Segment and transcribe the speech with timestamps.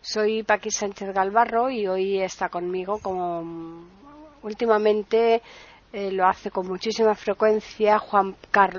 [0.00, 3.86] Soy Paqui Sánchez Galvarro y hoy está conmigo como
[4.42, 5.42] últimamente
[5.92, 8.36] eh, lo hace con muchísima frecuencia Juan,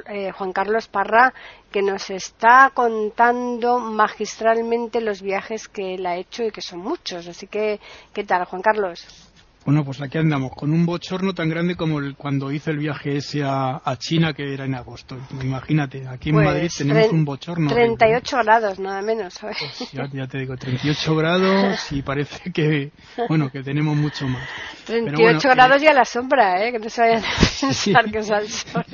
[0.09, 1.33] eh, Juan Carlos Parra,
[1.71, 7.27] que nos está contando magistralmente los viajes que él ha hecho y que son muchos.
[7.27, 7.79] Así que,
[8.13, 9.26] ¿qué tal, Juan Carlos?
[9.67, 13.17] Bueno, pues aquí andamos, con un bochorno tan grande como el, cuando hice el viaje
[13.17, 15.17] ese a, China, que era en agosto.
[15.43, 17.69] Imagínate, aquí en pues Madrid tenemos un bochorno.
[17.69, 19.37] 38 grados, nada menos.
[19.41, 22.91] Pues ya, te digo, 38 grados y parece que,
[23.27, 24.47] bueno, que tenemos mucho más.
[24.85, 26.71] 38 grados y a la sombra, ¿eh?
[26.71, 27.27] Que no se vayan a
[27.59, 28.85] pensar que es al sol.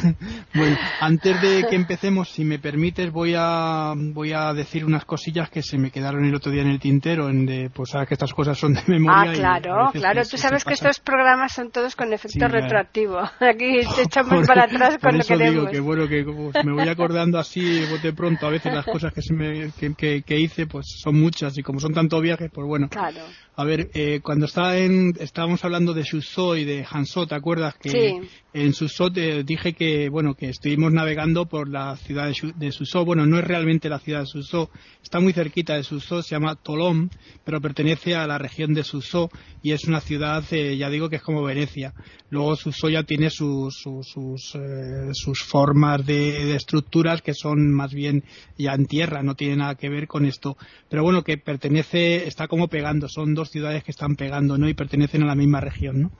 [0.54, 5.50] bueno, antes de que empecemos, si me permites, voy a, voy a decir unas cosillas
[5.50, 8.14] que se me quedaron el otro día en el tintero, en de, pues sabes que
[8.14, 9.30] estas cosas son de memoria.
[9.30, 13.18] Ah, claro, claro tú sabes que estos programas son todos con efecto retroactivo.
[13.40, 16.24] Aquí te echamos para atrás cuando por eso Digo que bueno, que
[16.64, 20.38] me voy acordando así de pronto a veces las cosas que, se me, que, que,
[20.38, 22.88] hice, pues son muchas y como son tantos viajes, pues bueno.
[22.88, 23.20] Claro.
[23.54, 27.74] A ver, eh, cuando estaba en, estábamos hablando de Suzhou y de Hanzhou, ¿te acuerdas?
[27.74, 28.18] Que
[28.54, 33.04] en Suzhou te dije que, bueno, que estuvimos navegando por la ciudad de, de.
[33.04, 34.70] Bueno, no es realmente la ciudad de Suzhou,
[35.02, 37.10] está muy cerquita de Suzhou, se llama Tolón,
[37.44, 39.28] pero pertenece a la región de Suzhou
[39.62, 41.92] y es una ciudad, eh, ya digo que es como Venecia.
[42.30, 47.70] Luego Suzhou ya tiene sus, sus, sus, eh, sus formas de, de, estructuras que son
[47.70, 48.24] más bien
[48.56, 50.56] ya en tierra, no tiene nada que ver con esto.
[50.88, 54.68] Pero bueno, que pertenece, está como pegando, son dos ciudades que están pegando ¿no?
[54.68, 56.02] y pertenecen a la misma región.
[56.02, 56.10] ¿no?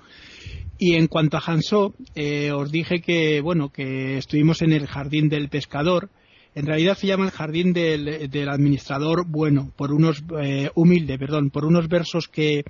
[0.78, 5.28] Y en cuanto a Hansó, eh, os dije que, bueno, que estuvimos en el Jardín
[5.28, 6.11] del Pescador.
[6.55, 11.50] En realidad se llama el Jardín del, del Administrador Bueno, por unos, eh, humilde, perdón,
[11.50, 12.65] por unos versos que,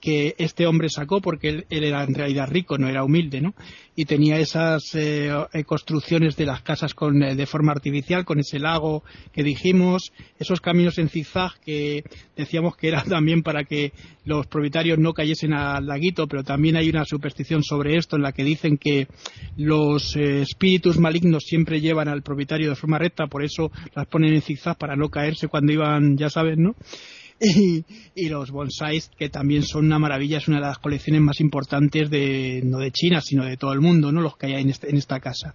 [0.00, 3.54] que este hombre sacó porque él, era en realidad rico, no era humilde, ¿no?
[3.96, 5.32] Y tenía esas eh,
[5.66, 10.60] construcciones de las casas con, eh, de forma artificial, con ese lago que dijimos, esos
[10.60, 12.04] caminos en zigzag que
[12.36, 13.92] decíamos que eran también para que
[14.24, 18.32] los propietarios no cayesen al laguito, pero también hay una superstición sobre esto en la
[18.32, 19.08] que dicen que
[19.56, 24.34] los eh, espíritus malignos siempre llevan al propietario de forma recta, por eso las ponen
[24.34, 26.76] en zigzag para no caerse cuando iban, ya saben, ¿no?
[28.14, 32.10] y, los bonsais que también son una maravilla, es una de las colecciones más importantes
[32.10, 34.20] de no de China, sino de todo el mundo, ¿no?
[34.20, 35.54] Los que hay en, este, esta casa.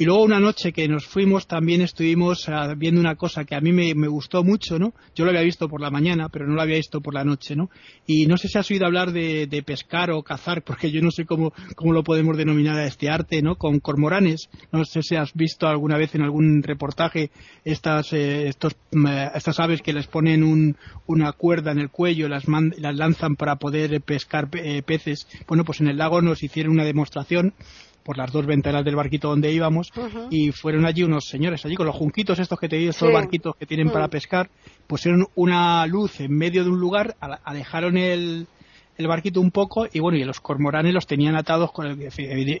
[0.00, 3.60] Y luego una noche que nos fuimos también estuvimos ah, viendo una cosa que a
[3.60, 4.94] mí me, gustó mucho, ¿no?
[5.14, 7.54] Yo lo había visto por la mañana, pero no lo había visto por la noche,
[7.54, 7.68] ¿no?
[8.06, 11.26] Y no sé si has oído hablar de, pescar o cazar, porque yo no sé
[11.26, 13.56] cómo, cómo lo podemos denominar a este arte, ¿no?
[13.56, 14.48] Con cormoranes.
[14.72, 17.30] No sé si has visto alguna vez en algún reportaje
[17.66, 20.78] estas, eh, estos, mm, estas aves que les ponen un,
[21.10, 25.26] una cuerda en el cuello, las, las lanzan para poder pescar eh, peces.
[25.46, 27.52] Bueno, pues en el lago nos hicieron una demostración
[28.04, 29.92] por las dos ventanas del barquito donde íbamos
[30.30, 33.54] y fueron allí unos señores allí con los junquitos estos que te digo, estos barquitos
[33.56, 34.48] que tienen para pescar,
[34.86, 38.46] pusieron una luz en medio de un lugar, alejaron el,
[38.96, 42.00] el barquito un poco y bueno, y los cormoranes los tenían atados con el,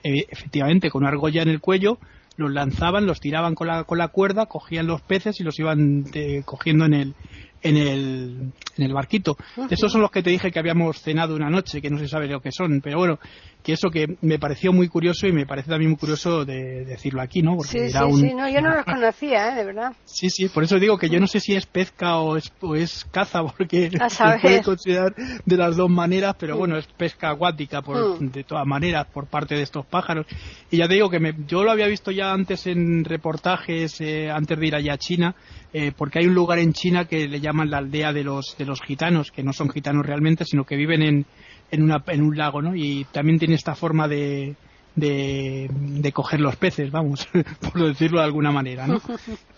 [0.02, 1.98] efectivamente con una argolla en el cuello,
[2.36, 6.04] los lanzaban, los tiraban con la, con la cuerda, cogían los peces y los iban
[6.14, 7.14] eh, cogiendo en el,
[7.62, 9.36] en el, en el barquito.
[9.68, 12.26] Esos son los que te dije que habíamos cenado una noche, que no se sabe
[12.26, 13.18] lo que son, pero bueno,
[13.62, 17.20] que eso que me pareció muy curioso y me parece también muy curioso de, decirlo
[17.20, 17.56] aquí, ¿no?
[17.56, 19.54] Porque sí, sí, sí, no, yo no los conocía, ¿eh?
[19.56, 19.92] de verdad.
[20.04, 22.74] Sí, sí, por eso digo que yo no sé si es pesca o es, o
[22.74, 27.82] es caza, porque se puede considerar de las dos maneras, pero bueno, es pesca acuática
[27.82, 28.30] por, mm.
[28.30, 30.26] de todas maneras por parte de estos pájaros.
[30.70, 34.30] Y ya te digo que me, yo lo había visto ya antes en reportajes, eh,
[34.30, 35.34] antes de ir allá a China,
[35.72, 38.64] eh, porque hay un lugar en China que le llaman la aldea de los, de
[38.64, 42.60] los gitanos, que no son gitanos realmente, sino que viven en, una, en un lago,
[42.60, 42.74] ¿no?
[42.74, 44.56] Y también tiene esta forma de,
[44.96, 47.28] de, coger los peces, vamos,
[47.60, 49.00] por decirlo de alguna manera, ¿no?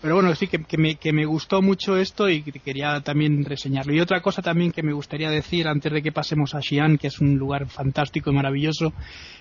[0.01, 3.93] Pero bueno, sí que, que, me, que me gustó mucho esto y quería también reseñarlo.
[3.93, 7.07] Y otra cosa también que me gustaría decir antes de que pasemos a Xi'an, que
[7.07, 8.93] es un lugar fantástico y maravilloso,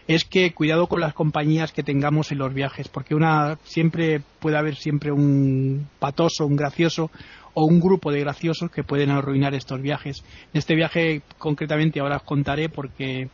[0.06, 4.56] es que cuidado con las compañías que tengamos en los viajes, porque una siempre puede
[4.56, 7.10] haber siempre un patoso, un gracioso
[7.54, 10.24] o un grupo de graciosos que pueden arruinar estos viajes.
[10.52, 13.28] En este viaje concretamente ahora os contaré porque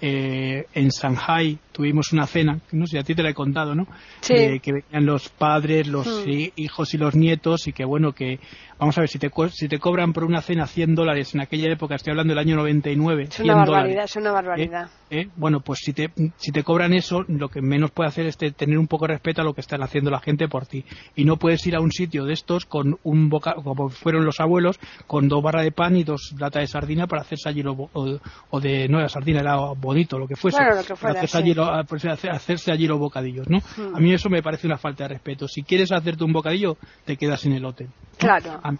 [0.00, 3.86] eh, en Shanghai tuvimos una cena, no sé, a ti te la he contado, ¿no?
[4.20, 4.34] Sí.
[4.34, 6.30] Eh, que venían los padres, los Hmm.
[6.56, 8.40] hijos y los nietos y que bueno, que
[8.80, 11.40] vamos a ver, si te, co- si te cobran por una cena 100 dólares en
[11.40, 13.70] aquella época, estoy hablando del año 99, Es 100 una dólares.
[13.96, 14.90] barbaridad, es una barbaridad.
[15.10, 15.28] ¿eh?
[15.36, 18.50] Bueno, pues si te, si te cobran eso, lo que menos puede hacer es te-
[18.50, 20.84] tener un poco de respeto a lo que están haciendo la gente por ti.
[21.14, 24.40] Y no puedes ir a un sitio de estos con un boca, como fueron los
[24.40, 27.72] abuelos, con dos barras de pan y dos latas de sardina para hacerse allí lo,
[27.72, 28.18] o,
[28.50, 30.58] o de, no era sardina, era bonito, lo que fuese.
[30.58, 31.42] Bueno, lo que para fuera, hacerse, sí.
[31.44, 33.58] allí, lo- pues, hacer- hacerse allí los bocadillos, ¿no?
[33.58, 33.96] Hmm.
[33.96, 35.46] A mí eso me parece una falta de respeto.
[35.48, 37.88] Si quieres hacerte un bocadillo, te quedas en el hotel.
[38.18, 38.58] Claro.
[38.64, 38.78] A mí,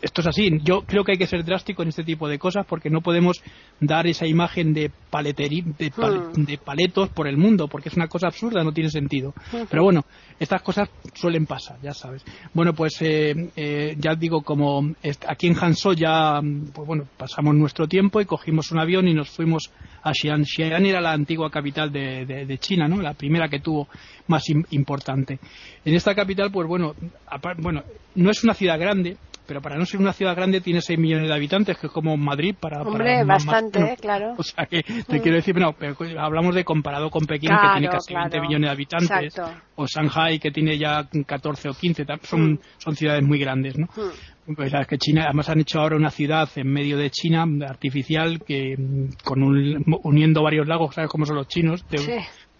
[0.00, 0.48] esto es así.
[0.62, 3.36] Yo creo que hay que ser drástico en este tipo de cosas porque no podemos
[3.80, 6.44] dar esa imagen de paletería, de, pal- Hmm.
[6.44, 9.34] de paletos por el mundo, porque es una cosa absurda, no tiene sentido.
[9.68, 10.04] Pero bueno,
[10.38, 12.22] estas cosas suelen pasar, ya sabes.
[12.54, 14.92] Bueno, pues eh, eh, ya digo, como
[15.26, 19.14] aquí en Hangzhou ya, mm, pues bueno, pasamos nuestro tiempo y cogimos un avión y
[19.14, 19.64] nos fuimos
[20.08, 20.44] a Xi'an.
[20.44, 23.00] Xi'an era la antigua capital de, de- de China, ¿no?
[23.02, 23.88] La primera que tuvo
[24.28, 25.38] más im- importante.
[25.84, 26.94] En esta capital, pues bueno,
[27.58, 27.82] bueno,
[28.14, 29.16] no es una ciudad grande,
[29.46, 32.16] pero para no ser una ciudad grande tiene 6 millones de habitantes, que es como
[32.16, 32.78] Madrid para...
[32.78, 34.34] para Hombre, más- bastante, claro.
[34.38, 37.88] o sea que te quiero decir, no, pero hablamos de comparado con Pekín, que tiene
[37.88, 38.46] casi 20 claro.
[38.46, 39.60] millones de habitantes, Exacto.
[39.76, 42.58] o Shanghai, que tiene ya 14 o 15, tam- son, Mm.
[42.78, 43.86] son ciudades muy grandes, ¿no?
[43.94, 44.10] Hmm.
[44.54, 48.76] Pues que China, además han hecho ahora una ciudad en medio de China artificial que
[48.78, 51.84] mm, con un- uniendo varios lagos, ¿sabes cómo son los chinos?
[51.90, 52.12] De, Sí.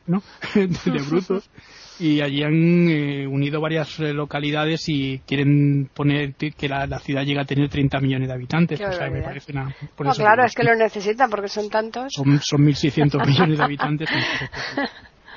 [0.06, 0.22] ¿no?
[0.54, 1.48] de brutos.
[1.98, 7.22] Y allí han eh, unido varias eh, localidades y quieren poner que la, la ciudad
[7.24, 8.80] llegue a tener 30 millones de habitantes.
[8.80, 9.74] O sea, me parece una.
[9.96, 12.12] por No, eso claro, es que lo necesitan porque son tantos.
[12.12, 14.08] son, son 1.600 millones de habitantes.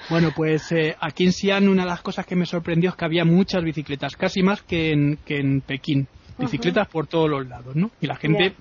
[0.09, 3.05] Bueno, pues eh, aquí en Xi'an una de las cosas que me sorprendió es que
[3.05, 6.07] había muchas bicicletas, casi más que en, que en Pekín.
[6.39, 7.91] Bicicletas por todos los lados, ¿no?
[8.01, 8.55] Y la gente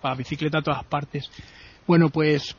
[0.00, 1.30] para bicicleta a todas partes.
[1.86, 2.56] Bueno, pues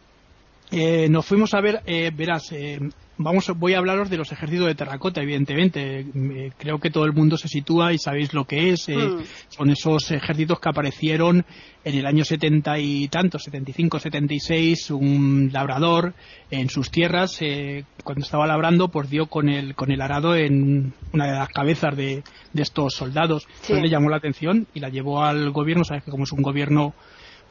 [0.71, 2.79] eh, nos fuimos a ver, eh, verás, eh,
[3.17, 5.99] vamos, voy a hablaros de los ejércitos de terracota, evidentemente.
[6.01, 8.89] Eh, creo que todo el mundo se sitúa y sabéis lo que es.
[8.89, 9.23] eh, Mm.
[9.49, 11.45] Son esos ejércitos que aparecieron
[11.83, 16.13] en el año 70 y tanto, 75, 76, un labrador
[16.49, 20.93] en sus tierras, eh, cuando estaba labrando, pues dio con el, con el arado en
[21.13, 22.23] una de las cabezas de,
[22.53, 23.43] de estos soldados.
[23.43, 23.49] Sí.
[23.73, 26.41] Entonces le llamó la atención y la llevó al gobierno, sabes que como es un
[26.41, 26.93] gobierno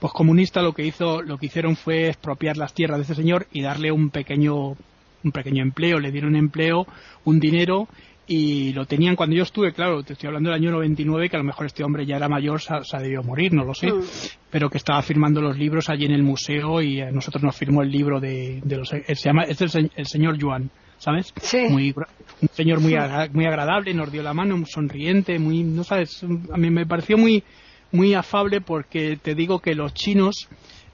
[0.01, 3.47] pues comunista lo que hizo lo que hicieron fue expropiar las tierras de ese señor
[3.53, 4.77] y darle un pequeño
[5.25, 6.87] un pequeño empleo le dieron empleo
[7.25, 7.89] un dinero
[8.27, 11.41] y lo tenían cuando yo estuve claro te estoy hablando del año 99 que a
[11.41, 13.75] lo mejor este hombre ya era mayor se, ha- se ha debido morir no lo
[13.75, 14.01] sé Mm.
[14.51, 17.83] pero que estaba firmando los libros allí en el museo y a nosotros nos firmó
[17.83, 21.35] el libro de, de los eh, se llama es el, el señor Yuan ¿sabes?
[21.43, 21.67] Sí.
[21.69, 21.93] Muy,
[22.41, 26.23] un señor muy, agra- muy agradable, nos dio la mano, muy sonriente, muy, no sabes,
[26.51, 27.43] a mí me pareció muy,
[27.93, 30.49] muy afable porque te digo que los chinos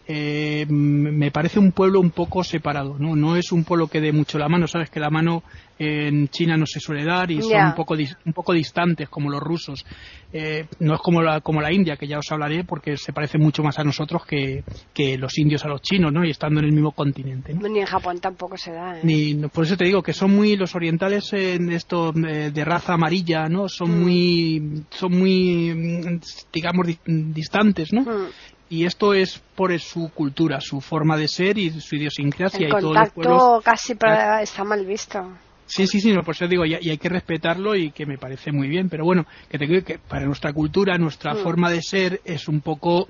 [0.06, 3.14] eh, me parece un pueblo un poco separado, ¿no?
[3.14, 5.42] No es un pueblo que dé mucho la mano, sabes que la mano
[5.78, 9.40] en China no se suele dar y son un poco un poco distantes como los
[9.40, 9.84] rusos.
[10.32, 13.38] Eh, no es como la como la India que ya os hablaré porque se parece
[13.38, 14.62] mucho más a nosotros que,
[14.92, 16.24] que los indios a los chinos, ¿no?
[16.24, 17.68] Y estando en el mismo continente, ¿no?
[17.68, 18.96] Ni en Japón tampoco se da.
[18.98, 19.00] ¿eh?
[19.04, 22.64] Ni, no, por eso te digo que son muy los orientales en esto eh, de
[22.64, 23.68] raza amarilla, ¿no?
[23.68, 24.02] Son Mm.
[24.02, 26.20] muy son muy mm,
[26.52, 28.02] digamos di- distantes, ¿no?
[28.02, 28.28] Mm.
[28.70, 32.70] Y esto es por su cultura, su forma de ser y su idiosincrasia El y
[32.70, 33.64] todos los contacto pueblos.
[33.64, 35.20] casi para- está mal visto.
[35.66, 38.50] Sí, sí, sí, no, por eso digo, y, hay que respetarlo y que me parece
[38.52, 41.38] muy bien, pero bueno, que te digo que para nuestra cultura, nuestra Mm.
[41.42, 43.08] forma de ser es un poco,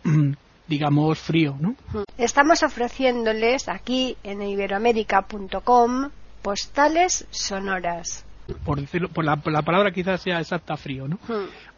[0.66, 1.74] digamos, frío, ¿no?
[2.18, 6.10] Estamos ofreciéndoles aquí en iberoamérica.com
[6.42, 8.24] postales sonoras.
[8.64, 11.18] Por decirlo, por la, por la palabra quizás sea exacta frío, ¿no?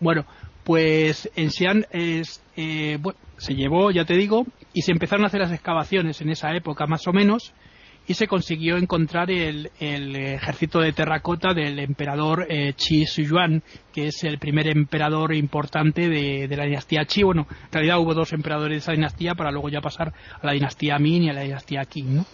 [0.00, 0.24] Bueno,
[0.64, 2.22] pues en Xi'an eh,
[3.36, 6.86] se llevó, ya te digo, y se empezaron a hacer las excavaciones en esa época
[6.86, 7.52] más o menos,
[8.06, 13.04] y se consiguió encontrar el, ejército de terracota del emperador eh, Qi
[13.92, 17.22] que es el primer emperador importante de, la dinastía Qi.
[17.22, 20.52] Bueno, en realidad hubo dos emperadores de esa dinastía para luego ya pasar a la
[20.52, 22.26] dinastía Ming y a la dinastía Qing, ¿no?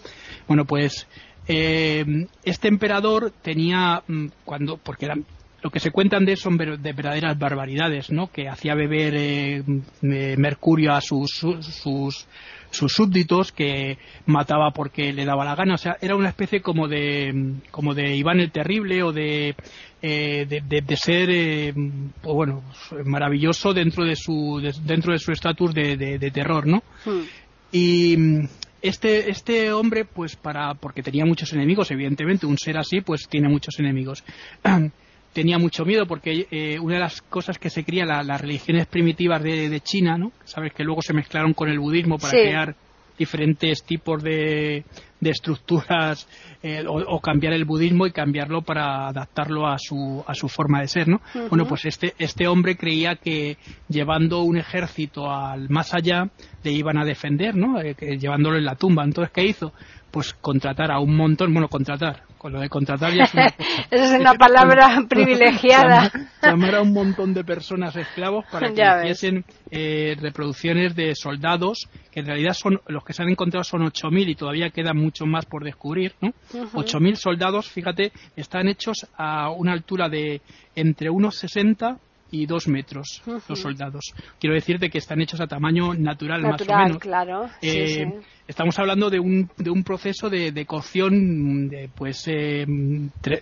[0.47, 1.07] Bueno, pues
[1.47, 2.03] eh,
[2.43, 5.25] este emperador tenía, mm, cuando, porque eran
[5.61, 8.27] lo que se cuentan de él son ver- de verdaderas barbaridades, ¿no?
[8.31, 9.63] Que hacía beber eh,
[10.03, 12.27] eh, mercurio a sus, sus, sus-
[12.71, 13.97] sus súbditos, que
[14.27, 15.73] mataba porque le daba la gana.
[15.73, 19.55] O sea, era una especie como de, como de Iván el Terrible o de,
[20.01, 21.73] eh, de, de- de ser, eh,
[22.21, 22.63] pues bueno,
[23.05, 26.83] maravilloso dentro de su, de- dentro de su estatus de, terror, ¿no?
[27.05, 27.23] Hmm.
[27.71, 28.47] Y mm,
[28.81, 33.49] este, este hombre, pues para, porque tenía muchos enemigos, evidentemente, un ser así, pues tiene
[33.49, 34.23] muchos enemigos.
[35.33, 38.87] tenía mucho miedo porque eh, una de las cosas que se cría, la- las religiones
[38.87, 40.31] primitivas de, de China, ¿no?
[40.43, 42.37] Sabes que luego se mezclaron con el budismo para Sí.
[42.37, 42.75] crear
[43.17, 44.85] diferentes tipos de,
[45.19, 46.25] de estructuras
[46.63, 50.87] eh, o, cambiar el budismo y cambiarlo para adaptarlo a su, a su forma de
[50.87, 51.19] ser, ¿no?
[51.49, 53.57] Bueno, pues este, este hombre creía que
[53.89, 56.29] llevando un ejército al más allá
[56.63, 57.81] le iban a defender, ¿no?
[57.81, 59.03] Eh, llevándolo en la tumba.
[59.03, 59.73] Entonces, ¿qué hizo?
[60.11, 63.45] Pues contratar a un montón, bueno, contratar, con lo de contratar ya es una
[63.91, 66.09] Esa es una palabra privilegiada.
[66.41, 72.21] Llamar, a un montón de personas esclavos para que hiciesen eh, reproducciones de soldados, que
[72.21, 75.45] en realidad son los que se han encontrado son 8.000 y todavía queda mucho más
[75.45, 76.29] por descubrir, ¿no?
[76.53, 80.41] 8.000 soldados, fíjate, están hechos a una altura de
[80.75, 81.97] entre unos 60
[82.31, 84.13] y dos metros los soldados.
[84.39, 86.97] Quiero decirte que están hechos a tamaño natural, más o menos.
[86.99, 87.49] claro.
[87.61, 88.05] Eh,
[88.47, 92.65] estamos hablando de un, de un proceso de, de cocción, de, pues eh,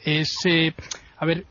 [0.06, 0.74] es, eh,
[1.18, 1.46] a ver,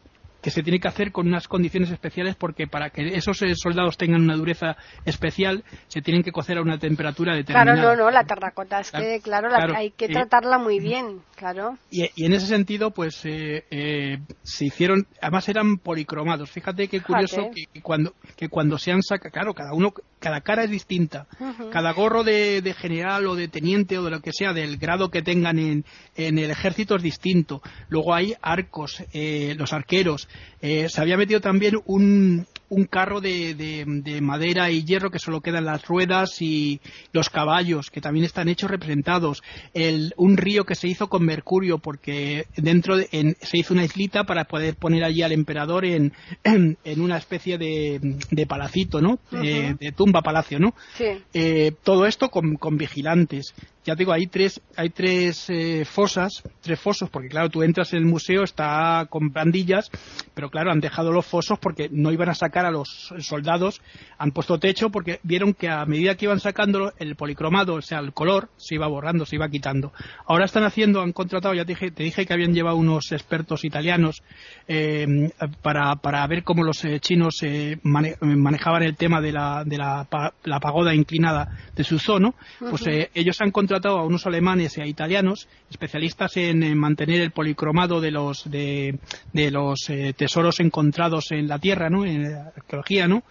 [0.46, 3.96] que se tiene que hacer con unas condiciones especiales porque para que esos eh, soldados
[3.96, 7.74] tengan una dureza especial se tienen que cocer a una temperatura determinada.
[7.74, 11.76] Claro, no, no, la terracota es que, claro, hay que eh, tratarla muy bien, claro.
[11.90, 16.48] Y, en ese sentido, pues eh, se hicieron, además eran policromados.
[16.48, 20.62] Fíjate qué curioso que, cuando que cuando se han sacado, claro, cada uno, cada cara
[20.62, 21.26] es distinta,
[21.72, 25.10] cada gorro de, de, general o de teniente o de lo que sea, del grado
[25.10, 25.84] que tengan en,
[26.14, 27.62] en el ejército es distinto.
[27.88, 30.28] Luego hay arcos, los arqueros,
[30.60, 35.40] eh, se había metido también un, un carro de, de, madera y hierro que solo
[35.40, 36.80] quedan las ruedas y
[37.12, 39.42] los caballos que también están hechos representados.
[39.74, 44.44] El, un río que se hizo con mercurio porque dentro se hizo una islita para
[44.44, 46.12] poder poner allí al emperador en,
[46.44, 48.00] en, una especie de,
[48.30, 50.74] de palacito no eh, de tumba palacio no
[51.34, 53.54] eh, todo esto con, con vigilantes
[53.86, 57.92] ya te digo, hay tres, hay tres eh, fosas, tres fosos, porque claro, tú entras
[57.92, 59.92] en el museo, está con bandillas,
[60.34, 63.80] pero claro, han dejado los fosos porque no iban a sacar a los soldados,
[64.18, 68.00] han puesto techo porque vieron que a medida que iban sacando el policromado, o sea,
[68.00, 69.92] el color, se iba borrando, se iba quitando.
[70.26, 73.64] Ahora están haciendo, han contratado, ya te dije, te dije que habían llevado unos expertos
[73.64, 74.24] italianos
[74.66, 75.30] eh,
[75.62, 77.40] para, para ver cómo los eh, chinos
[77.84, 80.08] manejaban el tema de la, de la,
[80.42, 82.82] la pagoda inclinada de su zono, pues
[83.14, 88.50] ellos han contratado a unos alemanes a italianos, especialistas en, mantener el policromado de los,
[88.50, 88.98] de,
[89.32, 92.04] los eh, tesoros encontrados en la Tierra, ¿no?
[92.04, 93.22] en la arqueología, ¿no?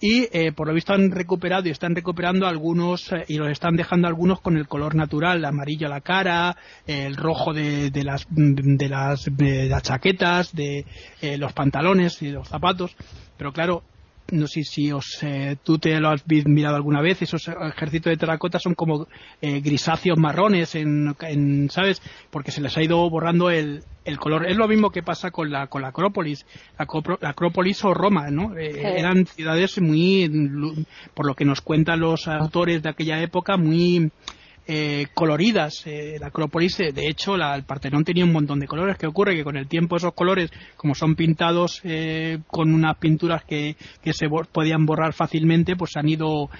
[0.00, 3.74] y eh, por lo visto han recuperado y están recuperando algunos eh, y los están
[3.74, 8.04] dejando algunos con el color natural, el amarillo a la cara, el rojo de, de,
[8.04, 10.84] las, de, las, de las chaquetas, de
[11.38, 12.94] los pantalones y los zapatos,
[13.36, 13.82] pero claro,
[14.30, 18.16] no sé si os, eh, tú te lo has mirado alguna vez, esos ejércitos de
[18.16, 19.06] terracota son como
[19.40, 22.02] eh, grisáceos marrones, en, ¿sabes?
[22.30, 24.46] Porque se les ha ido borrando el, el, color.
[24.46, 26.46] Es lo mismo que pasa con la, con la Acrópolis.
[26.78, 26.86] La,
[27.28, 28.56] Acrópolis o Roma, ¿no?
[28.56, 34.10] Eh, eran ciudades muy, por lo que nos cuentan los autores de aquella época, muy
[34.70, 35.86] eh, coloridas.
[35.86, 38.98] Eh, la Acrópolis, eh, de hecho, el Partenón tenía un montón de colores.
[38.98, 39.34] ¿Qué ocurre?
[39.34, 41.80] Que con el tiempo esos colores, como son pintados
[42.48, 43.76] con unas pinturas que,
[44.12, 46.50] se podían borrar fácilmente, pues han ido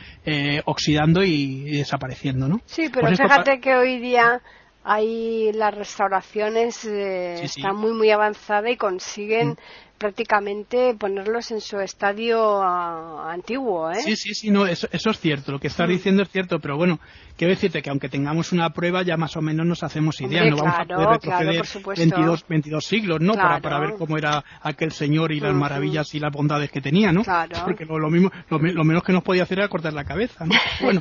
[0.64, 2.60] oxidando y, desapareciendo, ¿no?
[2.64, 4.40] Sí, pero pues fíjate que hoy día
[4.84, 12.62] hay las restauraciones están muy muy avanzadas y consiguen mm prácticamente ponerlos en su estadio
[12.62, 14.02] ah, antiguo, ¿eh?
[14.02, 15.92] Sí, sí, sí, no, eso, es cierto, lo que estás mm.
[15.92, 17.00] diciendo es cierto, pero bueno,
[17.36, 20.56] quiero decirte que aunque tengamos una prueba ya más o menos nos hacemos idea, no
[20.56, 21.64] vamos a poder retroceder
[21.96, 23.34] 22, 22, siglos, ¿no?
[23.34, 27.12] Para, para ver cómo era aquel señor y las maravillas y las bondades que tenía,
[27.12, 27.22] ¿no?
[27.64, 30.54] Porque lo, mismo, lo, menos que nos podía hacer era cortar la cabeza, ¿no?
[30.80, 31.00] Bueno,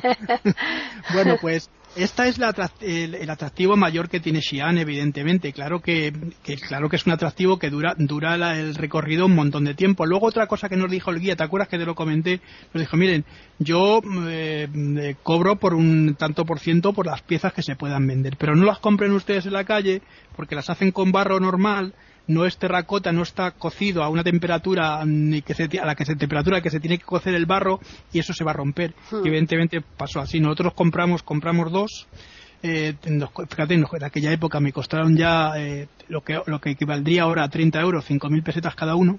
[1.14, 2.38] bueno pues esta es
[2.80, 5.52] el, atractivo mayor que tiene Xi'an, evidentemente.
[5.52, 6.12] Claro que,
[6.66, 10.06] claro que es un atractivo que dura, dura el recorrido un montón de tiempo.
[10.06, 12.40] Luego otra cosa que nos dijo el guía, ¿te acuerdas que te lo comenté?
[12.72, 13.24] Nos dijo, miren,
[13.58, 18.36] yo eh, cobro por un tanto por ciento por las piezas que se puedan vender,
[18.38, 20.02] pero no las compren ustedes en la calle
[20.36, 21.94] porque las hacen con barro normal
[22.28, 26.14] no es terracota, no está cocido a una temperatura mm, que a la que se
[26.14, 27.80] temperatura que se tiene que cocer el barro
[28.12, 28.94] y eso se va a romper.
[29.10, 29.24] Hmm.
[29.24, 30.38] Y evidentemente pasó así.
[30.38, 32.06] Nosotros compramos compramos dos.
[32.62, 32.94] Eh,
[33.48, 37.48] fíjate, en aquella época me costaron ya eh, lo que lo que equivaldría ahora a
[37.48, 39.18] 30 euros, 5.000 pesetas cada uno.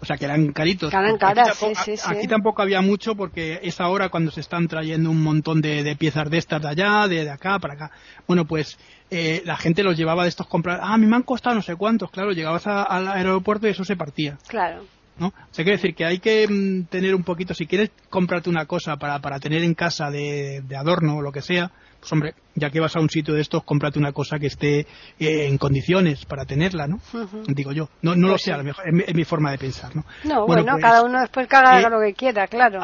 [0.00, 0.92] O sea, que eran caritos.
[0.94, 6.30] aquí, tampoco, había mucho porque es ahora cuando se están trayendo un montón de, piezas
[6.30, 7.90] de estas de allá, de, acá, para acá.
[8.26, 8.78] Bueno, pues
[9.10, 10.80] eh, la gente los llevaba de estos comprar.
[10.82, 12.10] Ah, a mí me han costado no sé cuántos.
[12.10, 14.38] Claro, llegabas al aeropuerto y eso se partía.
[14.48, 14.84] Claro.
[15.18, 15.28] ¿no?
[15.28, 18.64] O sea, quiere decir que hay que mm, tener un poquito, si quieres comprarte una
[18.64, 22.34] cosa para, para tener en casa de, de adorno o lo que sea, pues hombre,
[22.54, 25.58] ya que vas a un sitio de estos, cómprate una cosa que esté eh, en
[25.58, 27.00] condiciones para tenerla, ¿no?
[27.46, 27.88] Digo yo.
[28.02, 30.04] No, no lo pues sé, a lo mejor es mi, forma de pensar, ¿no?
[30.24, 32.80] No, bueno, pues, cada uno después que haga eh, lo que quiera, claro.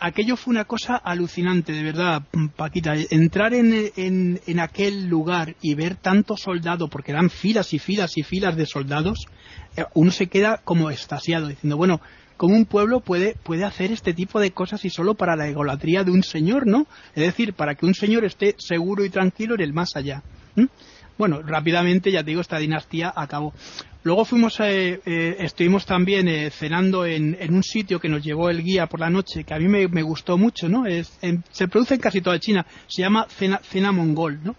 [0.00, 2.22] aquello fue una cosa alucinante, de verdad,
[2.56, 2.94] Paquita.
[3.10, 8.16] Entrar en, en, en aquel lugar y ver tantos soldados, porque eran filas y filas
[8.16, 9.26] y filas de soldados,
[9.76, 12.00] eh, uno se queda como estasiado, diciendo, bueno,
[12.40, 16.04] cómo un pueblo puede, puede hacer este tipo de cosas y solo para la egolatría
[16.04, 16.86] de un señor, ¿no?
[17.14, 20.22] Es decir, para que un señor esté seguro y tranquilo en el más allá.
[21.18, 23.52] Bueno, rápidamente, ya te digo, esta dinastía acabó.
[24.04, 28.62] Luego fuimos, eh, eh, estuvimos también eh, cenando en, un sitio que nos llevó el
[28.62, 30.84] guía por la noche, que a mí me, gustó mucho, ¿no?
[31.50, 34.56] se produce en casi toda China, se llama cena, cena mongol, ¿no?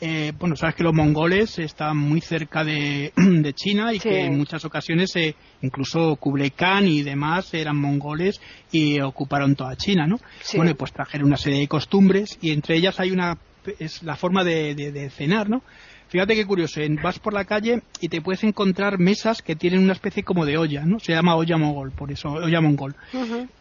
[0.00, 3.12] Eh, bueno, sabes que los mongoles están muy cerca de,
[3.54, 8.40] China y que en muchas ocasiones, eh, incluso Kublai Khan y demás eran mongoles
[8.72, 10.18] y ocuparon toda China, ¿no?
[10.56, 13.38] Bueno, pues trajeron una serie de costumbres y entre ellas hay una,
[13.78, 15.62] es la forma de, cenar, ¿no?
[16.08, 19.94] Fíjate qué curioso, vas por la calle y te puedes encontrar mesas que tienen una
[19.94, 21.00] especie como de olla, ¿no?
[21.00, 22.94] Se llama olla mongol, por eso, olla mongol.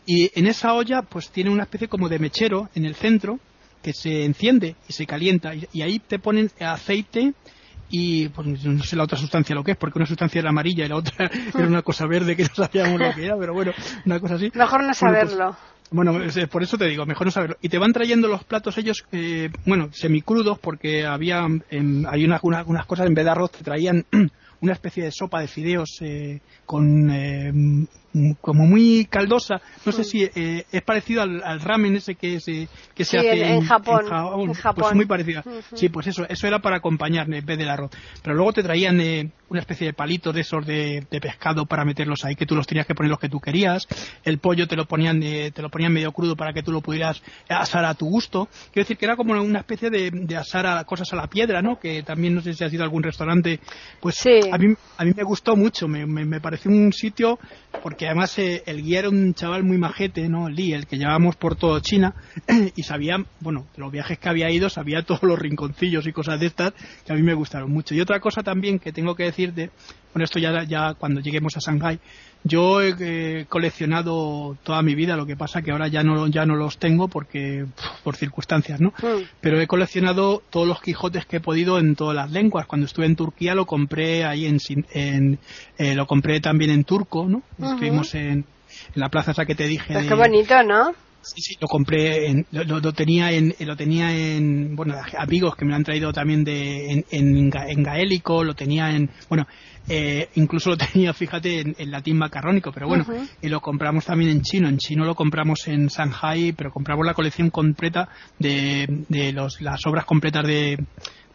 [0.05, 3.39] Y en esa olla, pues tiene una especie como de mechero en el centro
[3.83, 7.33] que se enciende y se calienta y, ahí te ponen aceite
[7.89, 10.85] y pues no sé la otra sustancia lo que es, porque una sustancia era amarilla
[10.85, 13.71] y la otra era una cosa verde que no sabíamos lo que era, pero bueno,
[14.05, 14.51] una cosa así.
[14.55, 15.55] Mejor no pues, saberlo.
[15.91, 17.57] Bueno, por eso te digo, mejor no saberlo.
[17.61, 22.85] Y te van trayendo los platos ellos, eh, bueno, semicrudos, porque había, hay unas, unas,
[22.87, 24.03] cosas en vez de arroz, te traían
[24.63, 27.51] una especie de sopa de fideos eh, con eh,
[28.41, 29.61] como muy caldosa.
[29.85, 33.61] No sé si eh, es parecido al, ramen ese que se, que se hace en,
[33.61, 34.05] Japón.
[34.39, 34.83] En Japón.
[34.83, 35.43] Pues muy parecida.
[35.73, 37.91] Sí, pues eso, eso era para acompañar en vez del arroz.
[38.21, 42.23] Pero luego te traían eh, una especie de palitos de esos de, pescado para meterlos
[42.23, 43.87] ahí, que tú los tenías que poner los que tú querías.
[44.23, 46.81] El pollo te lo ponían eh, te lo ponían medio crudo para que tú lo
[46.81, 48.47] pudieras asar a tu gusto.
[48.71, 51.79] Quiero decir que era como una especie de, asar a cosas a la piedra, ¿no?
[51.79, 53.59] Que también no sé si ha sido algún restaurante.
[53.99, 54.15] Pues
[54.53, 57.39] a, mí, a me gustó mucho, me, me, pareció un sitio
[57.81, 60.47] porque además eh, el guía era un chaval muy majete, ¿no?
[60.47, 62.13] Lee, el que llevábamos por todo China
[62.75, 66.39] y sabía, bueno, de los viajes que había ido, sabía todos los rinconcillos y cosas
[66.39, 67.95] de estas que a mí me gustaron mucho.
[67.95, 69.71] Y otra cosa también que tengo que decirte,
[70.13, 71.99] bueno, esto ya, ya cuando lleguemos a Shanghai,
[72.43, 76.55] yo he coleccionado toda mi vida, lo que pasa que ahora ya no, ya no
[76.55, 77.65] los tengo porque
[78.03, 78.89] por circunstancias, ¿no?
[79.01, 79.23] Hmm.
[79.39, 82.65] Pero he coleccionado todos los Quijotes que he podido en todas las lenguas.
[82.65, 84.57] Cuando estuve en Turquía lo compré ahí en,
[84.91, 85.39] en
[85.77, 87.43] eh, lo compré también en turco, ¿no?
[87.61, 88.45] Estuvimos en, en,
[88.95, 89.93] la plaza esa que te dije.
[89.93, 90.93] Pues qué bonito, ¿no?
[91.23, 95.71] Sí, sí, lo compré, en, lo, tenía en, lo tenía en, bueno, amigos que me
[95.71, 99.47] lo han traído también de, en, en, gaélico, lo tenía en, bueno,
[99.87, 103.05] eh, incluso lo tenía, fíjate, en, latín macarrónico, pero bueno,
[103.41, 107.13] y lo compramos también en chino, en chino lo compramos en Shanghai, pero compramos la
[107.13, 110.77] colección completa de, de los, las obras completas de,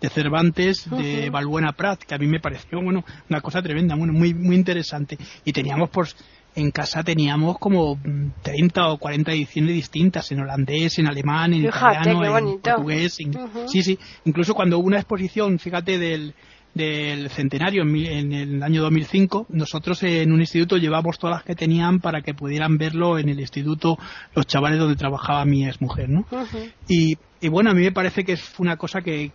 [0.01, 4.13] de Cervantes, de Balbuena Prat, que a mí me pareció, bueno, una cosa tremenda, bueno,
[4.13, 5.19] muy, muy interesante.
[5.45, 6.17] Y teníamos, pues,
[6.59, 7.99] en casa teníamos como
[8.43, 13.19] 30 o 40 ediciones distintas, en holandés, en alemán, en italiano, en portugués.
[13.67, 13.99] Sí, sí.
[14.25, 16.35] Incluso cuando hubo una exposición, fíjate, del,
[16.75, 22.01] del centenario en, el año 2005, nosotros en un instituto llevamos todas las que tenían
[22.01, 23.97] para que pudieran verlo en el instituto
[24.35, 26.27] los chavales donde trabajaba mi ex mujer, ¿no?
[26.89, 29.31] y, y, bueno, a mí me parece que es una cosa que,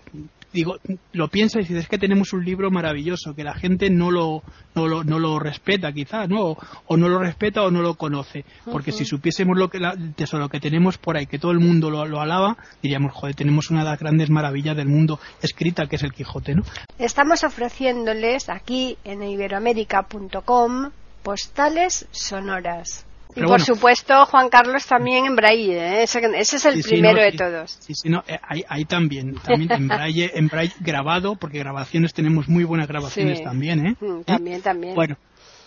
[0.53, 0.77] digo,
[1.11, 4.43] lo piensa y dices, es que tenemos un libro maravilloso, que la gente no lo,
[4.75, 6.55] no lo, no lo respeta quizás, ¿no?
[6.85, 8.45] O, no lo respeta o no lo conoce.
[8.71, 11.89] Porque si supiésemos lo que, el tesoro que tenemos por ahí, que todo el mundo
[11.89, 15.95] lo, lo, alaba, diríamos, joder, tenemos una de las grandes maravillas del mundo escrita, que
[15.95, 16.63] es el Quijote, ¿no?
[16.99, 20.91] Estamos ofreciéndoles aquí en iberoamérica.com
[21.23, 26.03] postales sonoras y por supuesto, Juan Carlos también en braille, ¿eh?
[26.03, 27.77] ese, es el primero de todos.
[27.79, 32.47] Sí, sí, no, eh, ahí, también, también en braille, en braille grabado, porque grabaciones tenemos
[32.47, 33.95] muy buenas grabaciones también, ¿eh?
[33.99, 34.95] Mm, también, también.
[34.95, 35.17] Bueno,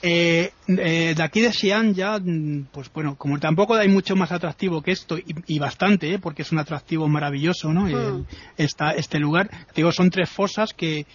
[0.02, 4.82] eh, de aquí de Xi'an ya, mm, pues bueno, como tampoco hay mucho más atractivo
[4.82, 6.18] que esto, y, bastante, ¿eh?
[6.18, 7.82] porque es un atractivo maravilloso, ¿no?
[7.82, 8.26] Mm.
[8.56, 11.06] este lugar, digo, son tres fosas que,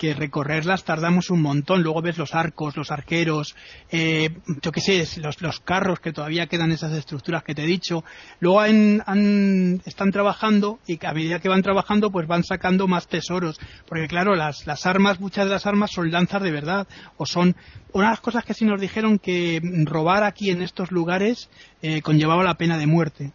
[0.00, 1.82] que recorrerlas tardamos un montón.
[1.82, 3.54] Luego ves los arcos, los arqueros,
[3.90, 4.30] eh,
[4.62, 8.02] yo qué sé, los, los, carros que todavía quedan esas estructuras que te he dicho.
[8.38, 13.60] Luego están trabajando y a medida que van trabajando pues van sacando más tesoros.
[13.86, 17.54] Porque claro, las, las armas, muchas de las armas son lanzas de verdad o son
[17.92, 21.50] una de las cosas que sí nos dijeron que robar aquí en estos lugares
[21.82, 23.32] eh, conllevaba la pena de muerte.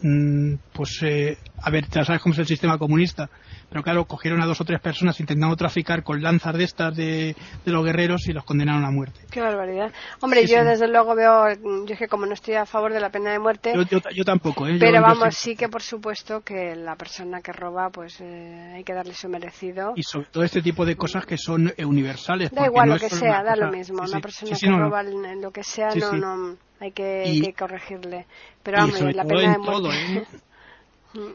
[0.00, 3.30] Mm, pues, eh, a ver, ya sabes cómo es el sistema comunista
[3.74, 7.34] pero claro, cogieron a dos o tres personas intentando traficar con lanzas de estas de,
[7.64, 9.18] los guerreros y los condenaron a muerte.
[9.32, 9.92] Qué barbaridad.
[10.20, 11.48] Hombre, yo desde luego veo,
[11.84, 13.72] yo es que como no estoy a favor de la pena de muerte.
[14.14, 14.76] Yo, tampoco, ¿eh?
[14.78, 18.94] Pero vamos, sí que por supuesto que la persona que roba, pues eh, hay que
[18.94, 19.92] darle su merecido.
[19.96, 22.52] Y sobre todo este tipo de cosas que son eh, universales.
[22.52, 24.04] Da igual lo que sea, da lo mismo.
[24.04, 28.26] una persona que roba lo que sea, no, no, hay que, corregirle.
[28.62, 30.26] Pero vamos, la pena de muerte.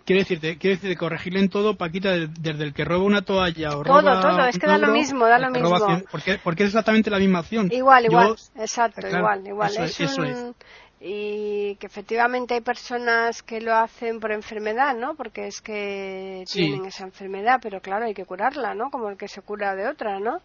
[0.03, 3.83] Quiero decirte, quiero decirte, corregirle en todo, Paquita, desde el que roba una toalla o
[3.83, 4.21] todo, roba.
[4.21, 5.69] Todo, todo, es que da lo mismo, da lo mismo.
[6.11, 7.71] porque, porque, es exactamente la misma acción.
[7.71, 9.71] Igual, igual, exacto, igual, igual.
[9.77, 10.53] Eso, es,
[10.99, 15.15] Y que efectivamente hay personas que lo hacen por enfermedad, ¿no?
[15.15, 18.89] Porque es que tienen esa enfermedad, pero claro, hay que curarla, ¿no?
[18.91, 20.41] Como el que se cura de otra, ¿no?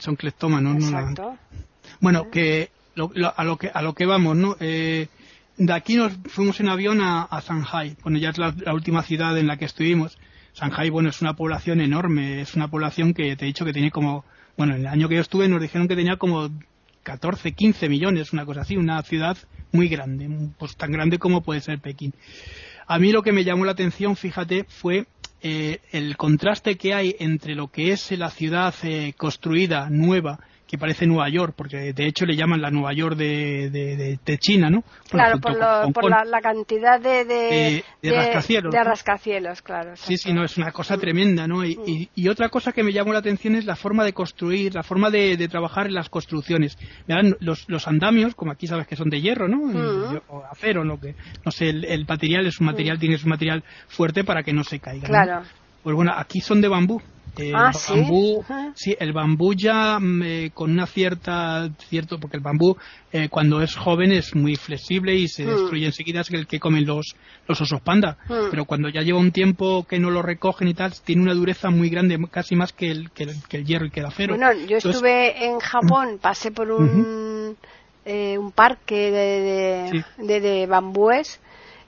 [0.00, 0.98] Son cleptómanos, ¿no?
[0.98, 1.38] Exacto.
[2.00, 2.70] Bueno, que,
[3.36, 4.56] a, lo que a lo que vamos, ¿no?
[4.58, 5.06] Eh,
[5.56, 9.36] de aquí nos fuimos en avión a, a Shanghai, bueno, ya es la, última ciudad
[9.38, 10.18] en la que estuvimos.
[10.54, 13.90] Shanghai, bueno, es una población enorme, es una población que te he dicho que tiene
[13.90, 14.24] como,
[14.56, 16.50] bueno, en el año que yo estuve nos dijeron que tenía como
[17.02, 19.36] 14, 15 millones, una cosa así, una ciudad
[19.72, 22.14] muy grande, pues tan grande como puede ser Pekín.
[22.86, 25.06] A mí lo que me llamó la atención, fíjate, fue
[25.40, 30.38] eh, el contraste que hay entre lo que es la ciudad eh, construida, nueva,
[30.72, 33.68] que parece Nueva York, porque de hecho le llaman la Nueva York de,
[34.24, 34.82] de, China, ¿no?
[35.10, 38.72] claro, por, la, cantidad de, de, rascacielos.
[38.72, 39.94] De rascacielos, claro.
[39.96, 41.62] Sí, sí, no, es una cosa tremenda, ¿no?
[41.62, 44.82] Y, y, otra cosa que me llamó la atención es la forma de construir, la
[44.82, 46.78] forma de, trabajar en las construcciones.
[47.40, 50.22] Los, los andamios, como aquí sabes que son de hierro, ¿no?
[50.28, 50.98] O acero, ¿no?
[50.98, 54.64] Que, no sé, el, material es un material, tiene su material fuerte para que no
[54.64, 55.06] se caiga.
[55.06, 55.42] Claro.
[55.82, 57.02] Pues bueno, aquí son de bambú.
[57.36, 58.94] El ah, bambú, ¿sí?
[59.00, 62.76] el bambú ya mm, eh, con una cierta, cierto, porque el bambú
[63.10, 65.48] eh, cuando es joven es muy flexible y se hmm.
[65.48, 67.16] destruye enseguida, es el que comen los,
[67.48, 68.18] los osos panda.
[68.28, 68.50] Hmm.
[68.50, 71.70] Pero cuando ya lleva un tiempo que no lo recogen y tal, tiene una dureza
[71.70, 74.36] muy grande, casi más que el, que el, hierro y que el acero.
[74.36, 77.56] Bueno, yo estuve en Japón, pasé por un,
[78.04, 81.40] eh, un parque de, de, de bambúes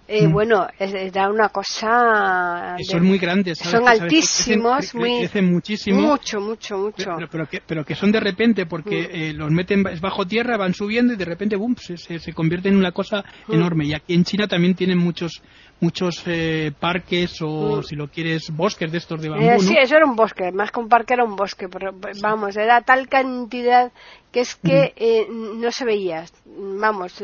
[0.06, 0.32] eh, mm.
[0.32, 0.66] Bueno,
[1.12, 2.76] da una cosa.
[2.82, 3.58] son muy grandes.
[3.58, 5.20] Son altísimos, muy.
[5.20, 6.00] Crecen muchísimo.
[6.00, 7.16] Mucho, mucho, mucho.
[7.30, 9.16] Pero, que, pero que son de repente, porque mm.
[9.16, 12.68] eh, los meten bajo tierra, van subiendo y de repente, boom, se, se, se convierte
[12.68, 13.52] en una cosa mm.
[13.54, 13.86] enorme.
[13.86, 15.42] Y aquí en China también tienen muchos
[15.80, 19.44] muchos eh, parques o, si lo quieres, bosques de estos de bambú.
[19.44, 19.58] ¿no?
[19.58, 22.80] Sí, eso era un bosque, más que un parque era un bosque, pero vamos, era
[22.80, 23.92] tal cantidad
[24.34, 26.24] que es que eh, no se veía.
[26.44, 27.22] Vamos,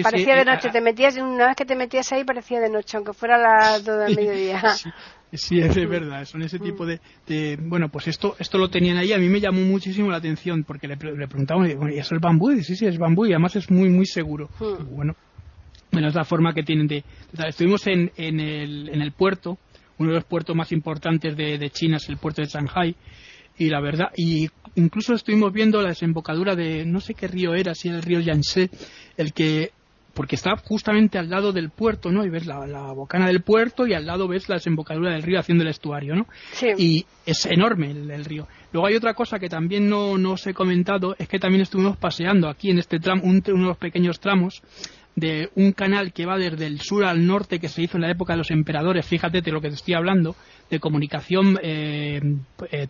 [0.00, 0.70] parecía de noche.
[0.70, 3.98] Te metías, una vez que te metías ahí parecía de noche, aunque fuera las dos
[4.06, 4.62] del mediodía.
[5.32, 7.00] Sí, es verdad, son ese tipo de,
[7.60, 10.86] Bueno, pues esto esto lo tenían ahí, a mí me llamó muchísimo la atención, porque
[10.86, 12.52] le, le preguntaban, ¿y eso es bambú?
[12.52, 14.48] Y sí, sí, es bambú, y además es muy, muy seguro.
[14.88, 15.14] Bueno,
[15.90, 17.04] bueno, es la forma que tienen de...
[17.44, 19.58] Estuvimos en, en, el, en el puerto,
[19.98, 22.94] uno de los puertos más importantes de, de China es el puerto de Shanghai,
[23.58, 27.74] y la verdad, y incluso estuvimos viendo la desembocadura de no sé qué río era,
[27.74, 28.70] si era el río Yangtze,
[29.16, 29.72] el que
[30.16, 32.24] porque está justamente al lado del puerto, ¿no?
[32.24, 32.58] Y ves la,
[32.94, 36.26] bocana del puerto y al lado ves la desembocadura del río haciendo el estuario, ¿no?
[36.52, 36.68] Sí.
[36.78, 38.48] Y es enorme el, río.
[38.72, 41.98] Luego hay otra cosa que también no, no, os he comentado, es que también estuvimos
[41.98, 44.62] paseando aquí en este tramo, un, unos pequeños tramos
[45.16, 48.10] de un canal que va desde el sur al norte que se hizo en la
[48.10, 50.34] época de los emperadores, fíjate de lo que te estoy hablando,
[50.70, 52.20] de comunicación, eh,
[52.70, 52.88] eh,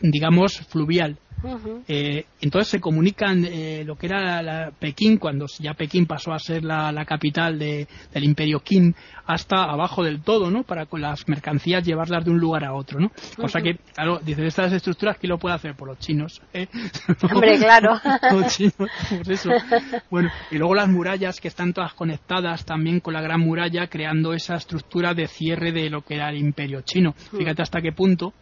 [0.00, 1.18] digamos, fluvial.
[1.88, 6.38] Eh, entonces se comunican eh, lo que era la, Pekín, cuando ya Pekín pasó a
[6.38, 8.94] ser la, capital del imperio Qin,
[9.26, 10.62] hasta abajo del todo, ¿no?
[10.62, 13.10] Para con las mercancías llevarlas de un lugar a otro, ¿no?
[13.36, 15.74] Cosa que, claro, dice, estas estructuras, ¿quién lo puede hacer?
[15.74, 16.66] Por los chinos, ¿eh?
[17.32, 18.00] Hombre, claro.
[18.32, 18.74] los chinos,
[19.08, 19.50] pues eso.
[20.10, 24.32] Bueno, y luego las murallas que están todas conectadas también con la gran muralla, creando
[24.32, 27.12] esa estructura de cierre de lo que era el imperio chino.
[27.12, 28.32] Fíjate hasta qué punto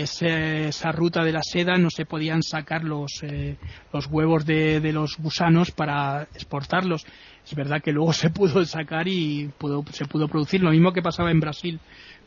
[0.00, 3.56] esa ruta de la seda no se podían sacar los, eh,
[3.92, 7.04] los huevos de, de, los gusanos para exportarlos.
[7.44, 9.50] Es verdad que luego se pudo sacar y
[9.92, 11.80] se pudo producir lo mismo que pasaba en Brasil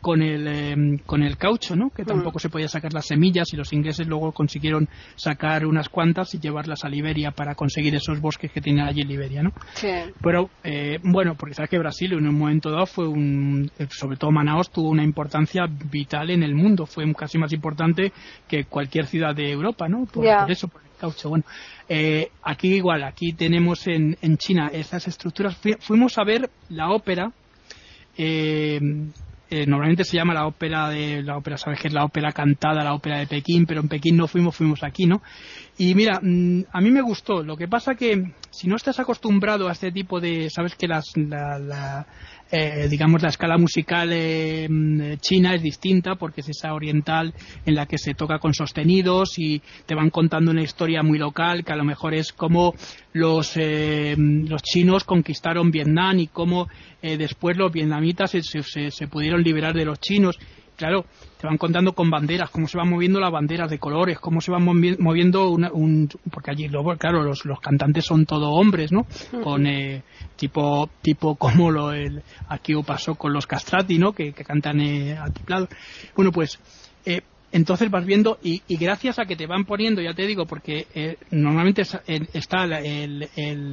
[0.06, 1.90] con el, em, con el caucho, ¿no?
[1.90, 2.06] que mm.
[2.06, 6.40] tampoco se podía sacar las semillas y los ingleses luego consiguieron sacar unas cuantas y
[6.40, 9.42] llevarlas a Liberia para conseguir esos bosques que tienen allí Liberia.
[9.42, 9.52] ¿no?
[10.22, 14.16] Pero eh, bueno, porque sabes que Brasil en un momento dado fue un, eh, sobre
[14.18, 18.14] todo Manaos tuvo una importancia vital en el mundo, fue casi más importante
[18.48, 20.06] que cualquier ciudad de Europa, ¿no?
[20.06, 21.30] Por, eso, por el caucho.
[21.30, 21.46] Bueno,
[21.90, 25.60] eh, aquí igual, aquí tenemos en, en China esas estructuras.
[25.80, 27.32] fuimos a ver la ópera
[28.18, 28.80] eh,
[29.50, 32.84] eh, normalmente se llama la ópera de la ópera, sabes que es la ópera cantada,
[32.84, 35.22] la ópera de Pekín, pero en Pekín no fuimos, fuimos aquí, ¿no?
[35.78, 37.44] Y mira, mm, a mí me gustó.
[37.44, 41.14] Lo que pasa que si no estás acostumbrado a este tipo de, sabes que las,
[42.52, 47.34] eh, digamos, la escala musical eh, mm, china es distinta porque es esa oriental
[47.66, 51.66] en la que se toca con sostenidos y te van contando una historia muy local
[51.66, 52.76] que a lo mejor es como
[53.14, 56.68] los, eh, los chinos conquistaron Vietnam y cómo
[57.02, 60.40] después los vietnamitas se, se pudieron liberar de los chinos
[60.76, 61.06] claro,
[61.40, 64.52] te van contando con banderas, cómo se van moviendo las banderas de colores, cómo se
[64.52, 69.08] van moviendo un, porque allí luego, claro, los, cantantes son todo hombres, ¿no?
[69.44, 70.04] Con eh,
[70.36, 74.14] tipo tipo como lo el, aquí pasó con los castrati, ¿no?
[74.14, 75.68] Que, cantan eh, altiplado.
[76.16, 76.60] Bueno, pues
[77.06, 80.88] eh, entonces vas viendo y, gracias a que te van poniendo, ya te digo, porque
[80.94, 81.84] eh, normalmente
[82.34, 82.70] están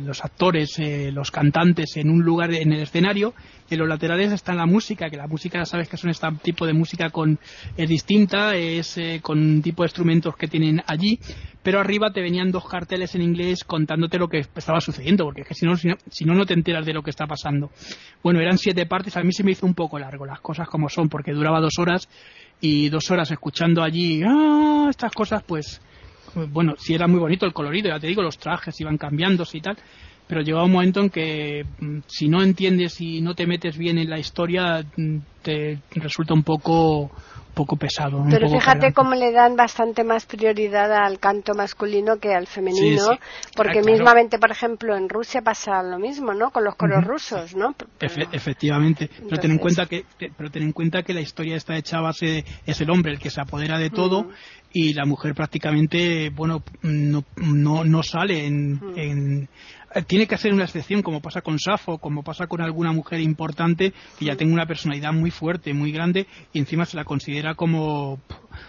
[0.07, 3.35] los actores, eh, los cantantes en un lugar en el escenario,
[3.73, 6.67] en los laterales está la música, que la música sabes que es un este tipo
[6.67, 7.39] de música con
[7.77, 11.19] es distinta, es eh, con tipo de instrumentos que tienen allí,
[11.63, 15.49] pero arriba te venían dos carteles en inglés contándote lo que estaba sucediendo, porque es
[15.49, 17.71] que si no, si no, no te enteras de lo que está pasando.
[18.23, 20.89] Bueno, eran siete partes, a mí se me hizo un poco largo, las cosas como
[20.89, 22.09] son, porque duraba dos horas
[22.63, 25.83] y dos horas escuchando allí ah, estas cosas, pues
[26.49, 29.61] bueno, sí era muy bonito el colorido, ya te digo, los trajes iban cambiándose y
[29.61, 29.77] tal,
[30.33, 33.99] pero llegaba un momento en que mm, si no entiendes y no te metes bien
[33.99, 37.11] en la historia, mm, te resulta un poco
[37.53, 38.25] poco pesado.
[38.31, 43.19] Pero fíjate cómo le dan bastante más prioridad al canto masculino que al femenino,
[43.55, 46.51] porque ah, mismamente, por ejemplo, en Rusia pasa lo mismo, ¿no?
[46.51, 47.75] Con los coros rusos, ¿no?
[48.01, 49.11] efectivamente.
[49.29, 52.01] Pero ten en cuenta que, pero ten en cuenta que la historia está hecha a
[52.01, 54.31] base es el hombre el que se apodera de todo
[54.73, 59.49] y la mujer prácticamente, bueno, no, no, no sale en
[60.07, 63.93] tiene que hacer una excepción, como pasa con Safo, como pasa con alguna mujer importante
[64.19, 68.21] que ya tenga una personalidad muy fuerte, muy grande, y encima se la considera como,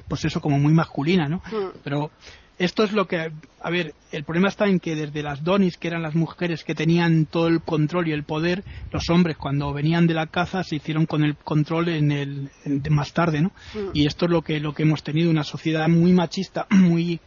[0.07, 1.41] pues eso, como muy masculina, ¿no?
[1.83, 2.12] Pero
[2.59, 3.31] esto es lo que,
[3.62, 6.75] a ver, el problema está en que desde las donis, que eran las mujeres que
[6.75, 10.75] tenían todo el control y el poder, los hombres cuando venían de la caza se
[10.75, 12.51] hicieron con el control en el,
[12.89, 13.51] más tarde, ¿no?
[13.93, 17.19] Y esto es lo que, lo que hemos tenido, una sociedad muy machista, muy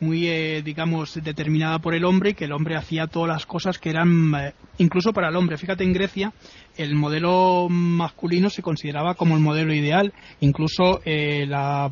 [0.00, 3.78] muy, eh, digamos, determinada por el hombre y que el hombre hacía todas las cosas
[3.78, 5.58] que eran, eh, incluso para el hombre.
[5.58, 6.32] Fíjate, en Grecia
[6.78, 10.12] el modelo masculino se consideraba como el modelo ideal.
[10.40, 11.90] Incluso eh, la,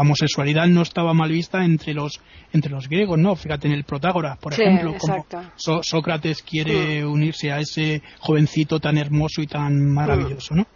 [0.00, 2.20] homosexualidad no estaba mal vista entre los,
[2.52, 3.36] entre los griegos, ¿no?
[3.36, 5.26] Fíjate en el Protágoras, por ejemplo, como
[5.82, 7.12] Sócrates quiere mm.
[7.12, 10.66] unirse a ese jovencito tan hermoso y tan maravilloso, ¿no?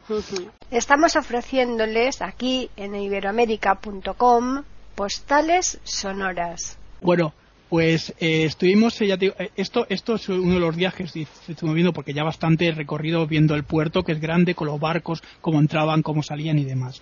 [0.70, 4.62] Estamos ofreciéndoles aquí en iberoamérica.com
[4.98, 6.76] postales sonoras.
[7.00, 7.32] Bueno,
[7.68, 11.92] pues eh, estuvimos, eh, eh, esto, esto es uno de los viajes que estuvimos viendo
[11.92, 16.02] porque ya bastante recorrido viendo el puerto que es grande con los barcos, cómo entraban,
[16.02, 17.00] cómo salían y demás.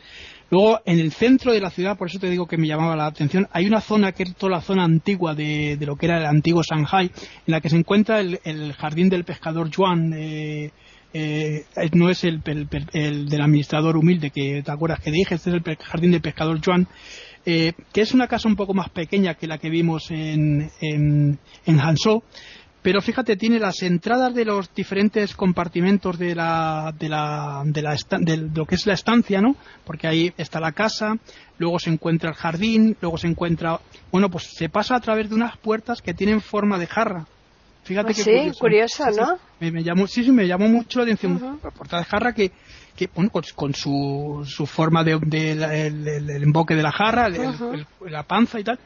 [0.50, 3.06] Luego, en el centro de la ciudad, por eso te digo que me llamaba la
[3.06, 6.26] atención, hay una zona que es toda la zona antigua de, lo que era el
[6.26, 10.10] antiguo Shanghai, en la que se encuentra el, jardín del pescador Juan.
[10.10, 12.42] no es el,
[12.92, 16.60] el, del administrador humilde que te acuerdas que dije, este es el jardín del pescador
[16.62, 16.86] Juan
[17.46, 21.38] eh, que es una casa un poco más pequeña que la que vimos en, en,
[21.64, 22.22] en Hanzhou,
[22.86, 27.96] pero fíjate, tiene las entradas de los diferentes compartimentos de, la, de, la, de, la,
[28.20, 29.56] de lo que es la estancia, ¿no?
[29.84, 31.16] Porque ahí está la casa,
[31.58, 33.80] luego se encuentra el jardín, luego se encuentra,
[34.12, 37.26] bueno, pues se pasa a través de unas puertas que tienen forma de jarra.
[37.82, 39.38] Fíjate pues que sí, curioso, ¿no?
[39.58, 41.58] me, llamó, sí, sí, me llamó mucho la atención.
[41.60, 42.52] Puerta de jarra que
[42.96, 48.64] que bueno, con, su, su, forma de, el, emboque de la jarra, la panza y
[48.64, 48.78] tal,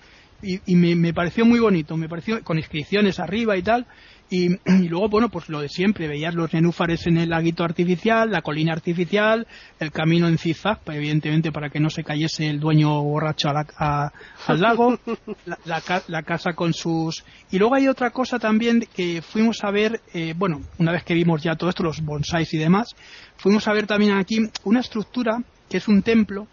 [0.43, 3.87] y, me, me, pareció muy bonito, me pareció con inscripciones arriba y tal,
[4.31, 4.49] y,
[4.89, 8.73] luego, bueno, pues lo de siempre, veías los nenúfares en el laguito artificial, la colina
[8.73, 9.47] artificial,
[9.81, 14.99] el camino en zigzag, evidentemente para que no se cayese el dueño borracho al lago,
[15.65, 17.25] la, la, casa con sus...
[17.51, 21.15] Y luego hay otra cosa también que fuimos a ver, eh, bueno, una vez que
[21.15, 22.95] vimos ya todo esto, los bonsáis y demás,
[23.37, 26.47] fuimos a ver también aquí una estructura que es un templo,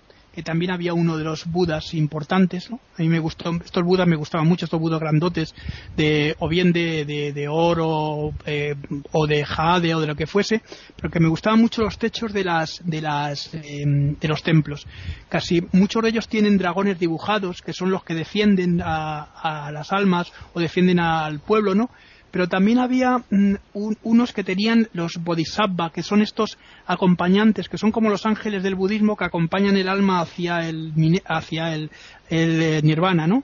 [0.44, 2.80] también había uno de los budas importantes, ¿no?
[2.98, 5.54] A mí me gustó, estos budas me gustaban mucho, estos budas grandotes,
[5.96, 8.76] de, o bien de, de, oro, eh,
[9.12, 10.62] o de jade, o de lo que fuese,
[10.96, 14.86] pero que me gustaban mucho los techos de las, de las, em, de los templos.
[15.30, 19.24] Casi muchos de ellos tienen dragones dibujados, que son los que defienden a,
[19.68, 21.90] a las almas, o defienden al pueblo, ¿no?
[22.32, 23.56] Pero también había mm,
[24.04, 28.76] unos que tenían los bodhisattva, que son estos acompañantes, que son como los ángeles del
[28.76, 30.94] budismo que acompañan el alma hacia el,
[31.26, 31.90] hacia el,
[32.30, 33.44] eh, nirvana, ¿no?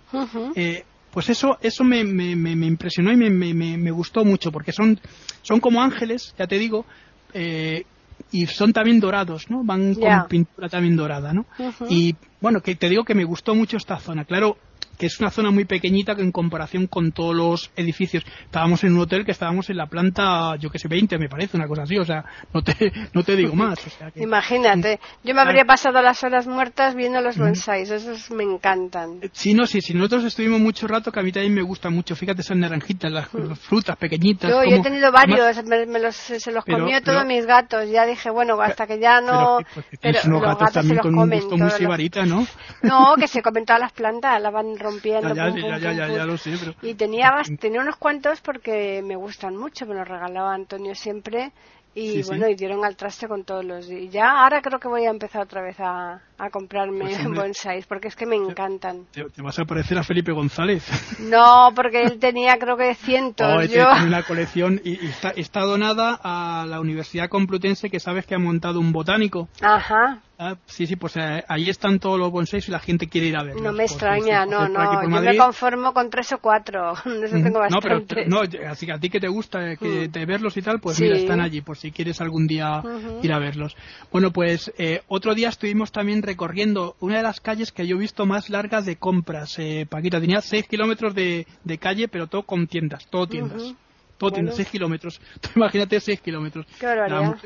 [0.56, 5.00] Eh, pues eso, eso me, impresionó y me, gustó mucho, porque son,
[5.44, 6.86] son como ángeles, ya te digo,
[7.34, 7.86] eh,
[8.32, 9.64] y son también dorados, ¿no?
[9.64, 11.46] Van con pintura también dorada, ¿no?
[11.88, 14.26] Y bueno, que te digo que me gustó mucho esta zona.
[14.26, 14.58] Claro,
[14.98, 18.24] que es una zona muy pequeñita que en comparación con todos los edificios.
[18.46, 21.58] Estábamos en un hotel que estábamos en la planta, yo que sé, 20 me parece,
[21.58, 23.80] una cosa así, o sea, no te, no te digo más.
[24.16, 29.20] Imagínate, yo me habría pasado las horas muertas viendo los bonsais, esos me encantan.
[29.32, 32.16] Sí, no, sí, sí, nosotros estuvimos mucho rato que a mí también me gusta mucho,
[32.16, 33.28] fíjate esas naranjitas, las,
[33.60, 34.50] frutas pequeñitas.
[34.50, 38.60] Yo, he tenido varios, me, los, se los comió todos mis gatos, ya dije, bueno,
[38.62, 39.60] hasta que ya no...
[40.02, 42.46] Pero, los gatos también con un gusto muy sibarita, ¿no?
[42.82, 45.34] No, que se comen todas las plantas, las van rompiendo.
[45.34, 46.76] Ya, ya, ya, ya, ya, lo sé, pero...
[46.82, 51.52] Y tenía, tenía unos cuantos porque me gustan mucho, me los regalaba Antonio siempre
[51.96, 53.90] y bueno, y dieron al traste con todos los.
[53.90, 57.86] Y ya ahora creo que voy a empezar otra vez a, a comprarme pues, bonsais,
[57.86, 59.06] porque es que me encantan.
[59.12, 60.84] Te, vas a parecer a Felipe González.
[61.24, 63.48] No, porque él tenía creo que cientos.
[63.48, 63.88] Oh, yo...
[64.06, 68.80] Una colección y, está, está, donada a la Universidad Complutense, que sabes que ha montado
[68.80, 69.48] un botánico.
[69.62, 70.22] Ajá.
[70.46, 73.38] Ah, sí, sí, pues eh, ahí están todos los bonsais y la gente quiere ir
[73.38, 73.64] a verlos.
[73.64, 75.02] No me extraña, no, no.
[75.04, 76.94] Yo me conformo con tres o cuatro.
[77.06, 78.28] Eso tengo bastante.
[78.28, 80.28] No, pero no, así que a ti que te gusta eh, que mm.
[80.28, 82.82] verlos y tal, pues mira, están allí, por si quieres algún día
[83.22, 83.78] ir a verlos.
[84.12, 88.00] Bueno, pues eh, otro día estuvimos también recorriendo una de las calles que yo he
[88.00, 89.58] visto más largas de compras.
[89.60, 91.46] Eh, Paquita, tenía 6 kilómetros de,
[91.80, 93.76] calle, pero todo con tiendas, todo tiendas.
[94.18, 95.22] Todo tiendas, 6 kilómetros.
[95.56, 96.66] imagínate 6 kilómetros.
[96.80, 97.38] Qué barbaridad.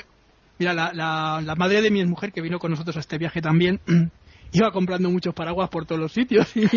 [0.58, 3.42] mira, la, la, la madre de mi mujer que vino con nosotros a este viaje
[3.42, 3.82] también
[4.54, 6.68] iba comprando muchos paraguas por todos los sitios y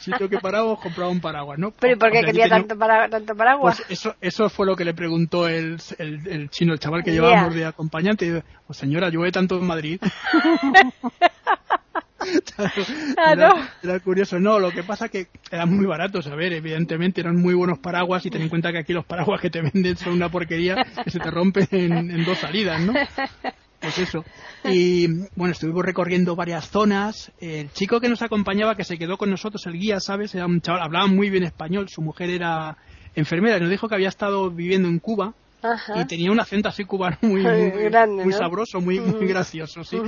[0.00, 1.70] sitio que paraguas compraba un paraguas, ¿no?
[1.72, 3.82] ¿Pero por qué quería tanto, tanto paraguas?
[3.86, 7.54] Pues eso, eso fue lo que le preguntó el, el, chino, el chaval que llevábamos
[7.54, 8.26] de acompañante.
[8.26, 10.00] Y, pues señora, llueve tanto en Madrid.
[13.16, 14.38] claro, Era, curioso.
[14.38, 18.24] No, lo que pasa que eran muy baratos, a ver, evidentemente eran muy buenos paraguas
[18.26, 21.10] y ten en cuenta que aquí los paraguas que te venden son una porquería que
[21.10, 22.92] se te rompen en, en dos salidas, ¿no?
[23.80, 24.24] Pues eso.
[24.64, 27.32] Y bueno, estuvimos recorriendo varias zonas.
[27.40, 30.34] El chico que nos acompañaba, que se quedó con nosotros, el guía, ¿sabes?
[30.34, 31.88] Era un chaval, hablaba muy bien español.
[31.88, 32.76] Su mujer era
[33.14, 35.34] enfermera y nos dijo que había estado viviendo en Cuba.
[35.94, 39.98] Y tenía un acento así cubano muy, muy, sabroso, muy, muy gracioso, sí.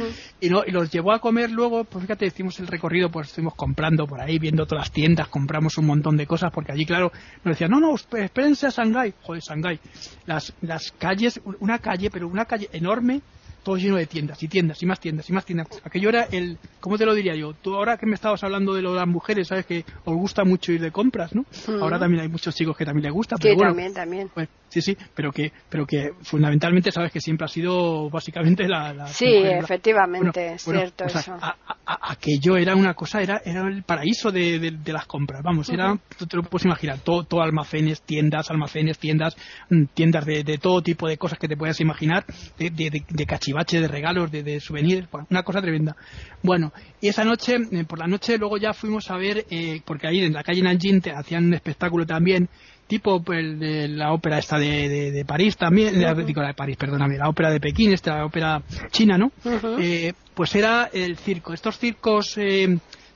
[0.41, 3.55] y, no, y los llevó a comer luego, pues fíjate, hicimos el recorrido, pues estuvimos
[3.55, 7.13] comprando por ahí, viendo todas las tiendas, compramos un montón de cosas, porque allí, claro,
[7.45, 9.81] nos decían, no, no, espérense a Shanghái, joder, Shanghái.
[10.27, 13.21] Las, las calles, una calle, pero una calle enorme,
[13.63, 15.69] todo lleno de tiendas y tiendas y más tiendas y más tiendas.
[15.85, 17.53] Aquello era el, ¿cómo te lo diría yo?
[17.55, 20.45] Tú ahora que me estabas hablando de lo de las mujeres, sabes que os gusta
[20.45, 21.45] mucho ir de compras, ¿no?
[21.81, 24.31] Ahora también hay muchos chicos que también les gusta, pero bueno, también, también.
[24.35, 29.07] Pues, sí, sí, pero que, pero que fundamentalmente sabes que siempre ha sido básicamente la.
[29.09, 31.37] sí, efectivamente, es cierto eso.
[31.85, 36.27] aquello era una cosa, era, era el paraíso de, de, las compras, vamos, era, tú
[36.27, 39.37] te lo puedes imaginar, todo, todo almacenes, tiendas, almacenes, tiendas,
[39.69, 42.25] mm, tiendas de, de todo tipo de cosas que te puedas imaginar,
[42.59, 45.97] de, de, de bache de regalos, de, de souvenirs, una cosa tremenda.
[46.43, 50.07] Bueno, y esa noche, eh, por la noche, luego ya fuimos a ver, eh, porque
[50.07, 52.49] ahí en la calle Nanjing te hacían un espectáculo también,
[52.93, 56.77] tipo pues, de la ópera esta de, de, París también, la, digo, la de París,
[56.77, 59.33] perdóname, la ópera de Pekín, esta la ópera china, ¿no?
[59.79, 61.55] Eh, pues era el circo.
[61.55, 62.37] Estos circos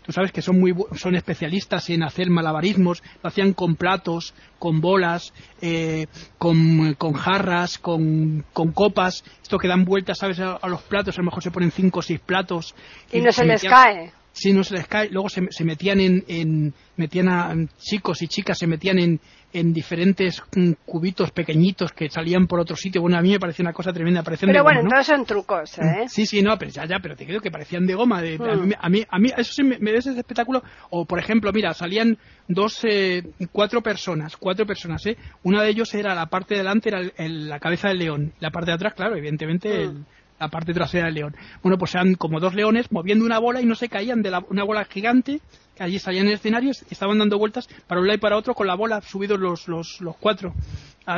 [0.03, 4.81] tú sabes que son muy son especialistas en hacer malabarismos, lo hacían con platos, con
[4.81, 6.07] bolas, eh,
[6.39, 11.43] con, jarras, con, copas, esto que dan vueltas, sabes, a, los platos, a lo mejor
[11.43, 12.75] se ponen cinco o seis platos.
[13.13, 14.11] Y, no se, les cae.
[14.33, 15.11] Sí, no se les cae.
[15.11, 19.21] Luego se, se metían en, en, metían a chicos y chicas, se metían en,
[19.57, 23.01] en diferentes mm, cubitos pequeñitos que salían por otro sitio.
[23.01, 24.23] Bueno, a mí me parecía una cosa tremenda.
[24.23, 26.05] Pero bueno, todos son trucos, ¿eh?
[26.05, 28.21] Mm, sí, sí, no, pero ya, ya, pero te creo que parecían de goma.
[28.21, 28.75] De, mm.
[28.79, 30.63] a, mí, a, mí, eso sí me, me ese espectáculo.
[30.91, 35.17] O, por ejemplo, mira, salían dos, eh, cuatro personas, cuatro personas, ¿eh?
[35.43, 38.33] Una de ellos era la parte de delante, era la cabeza del león.
[38.41, 39.91] La parte de atrás, claro, evidentemente,
[40.39, 41.37] la parte trasera del león.
[41.63, 44.45] Bueno, pues eran como dos leones moviendo una bola y no se caían de la,
[44.51, 45.41] una bola gigante
[45.79, 48.67] allí salían en el escenario, estaban dando vueltas para un lado y para otro con
[48.67, 50.55] la bola subidos los, los, los cuatro,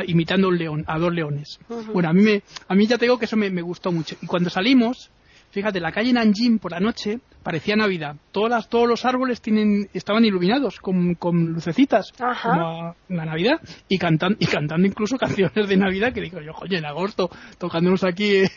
[0.07, 1.59] imitando un león, a dos leones.
[1.93, 4.15] Bueno, a mí, me, a mí ya te digo que eso me, me, gustó mucho.
[4.21, 5.09] Y cuando salimos,
[5.51, 8.15] fíjate, la calle Nanjing por la noche parecía Navidad.
[8.31, 12.11] Todas las, todos los árboles tienen, estaban iluminados con, con lucecitas,
[12.43, 16.77] como la Navidad, y, cantan, y cantando incluso canciones de Navidad que digo yo, oye,
[16.77, 18.43] en agosto, tocándonos aquí.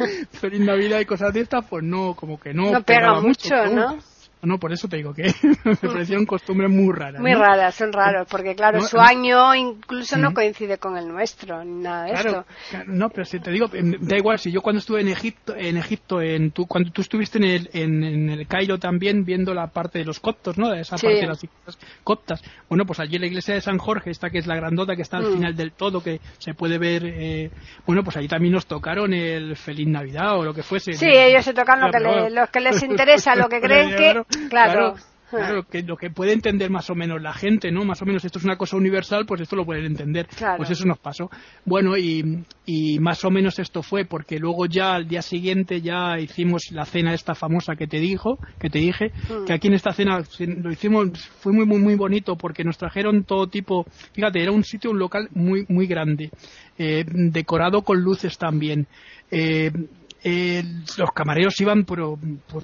[0.32, 2.70] Feliz Navidad y cosas de estas, pues no, como que no.
[2.72, 3.98] No pega mucho, ¿no?
[4.42, 5.24] No, por eso te digo que
[5.64, 7.20] me parecieron costumbres muy raras.
[7.20, 12.04] Muy raras, son raros, porque claro, su año incluso no coincide con el nuestro, nada
[12.04, 12.44] de esto.
[12.86, 13.68] no, pero si te digo,
[14.00, 17.38] da igual, si yo cuando estuve en Egipto, en Egipto, en tu, cuando tú estuviste
[17.38, 20.72] en el, en, el Cairo también viendo la parte de los coptos, ¿no?
[20.72, 21.46] Esa parte de las
[22.02, 22.42] coptas.
[22.68, 25.02] Bueno, pues allí en la iglesia de San Jorge, esta que es la grandota que
[25.02, 25.34] está al mm.
[25.34, 27.50] final del todo, que se puede ver, eh,
[27.86, 30.94] bueno, pues allí también nos tocaron el Feliz Navidad o lo que fuese.
[30.94, 34.94] Sí, ellos se tocan lo que, los que les interesa, lo que creen que Claro.
[35.30, 37.84] Claro, lo que, lo que puede entender más o menos la gente, ¿no?
[37.84, 40.26] Más o menos esto es una cosa universal, pues esto lo pueden entender.
[40.56, 41.30] Pues eso nos pasó.
[41.64, 46.18] Bueno, y, y, más o menos esto fue, porque luego ya al día siguiente ya
[46.18, 49.44] hicimos la cena esta famosa que te dijo, que te dije, mm.
[49.44, 51.10] que aquí en esta cena lo hicimos,
[51.40, 54.98] fue muy, muy, muy bonito, porque nos trajeron todo tipo, fíjate, era un sitio, un
[54.98, 56.30] local muy, muy grande,
[56.76, 58.88] eh, decorado con luces también.
[59.30, 59.70] Eh,
[60.22, 60.62] eh,
[60.98, 62.18] los camareros iban pero,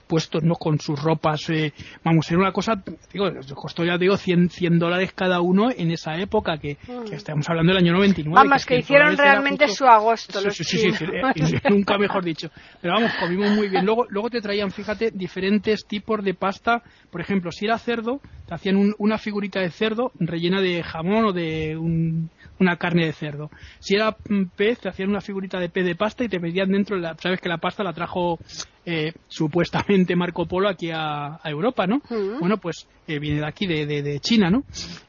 [0.06, 1.72] puestos no con sus ropas eh,
[2.04, 2.82] vamos era una cosa
[3.12, 7.12] digo costó ya digo 100, 100 dólares cada uno en esa época que, mm.
[7.12, 11.04] estamos hablando del año 99 vamos que, hicieron realmente su agosto los sí, sí, sí,
[11.04, 12.50] eh, nunca mejor dicho.
[12.80, 13.84] Pero vamos comimos muy bien.
[13.84, 16.82] Luego luego te traían fíjate diferentes tipos de pasta.
[17.10, 21.32] Por ejemplo si era cerdo te hacían una figurita de cerdo rellena de jamón o
[21.32, 23.50] de un una carne de cerdo.
[23.80, 24.16] Si era
[24.56, 27.40] pez, te hacían una figurita de pez de pasta y te metían dentro, la, sabes
[27.46, 28.40] que la pasta la trajo
[28.84, 32.02] eh, supuestamente Marco Polo aquí a, Europa, ¿no?
[32.40, 34.64] Bueno, pues eh, viene de aquí, de, de, China, ¿no?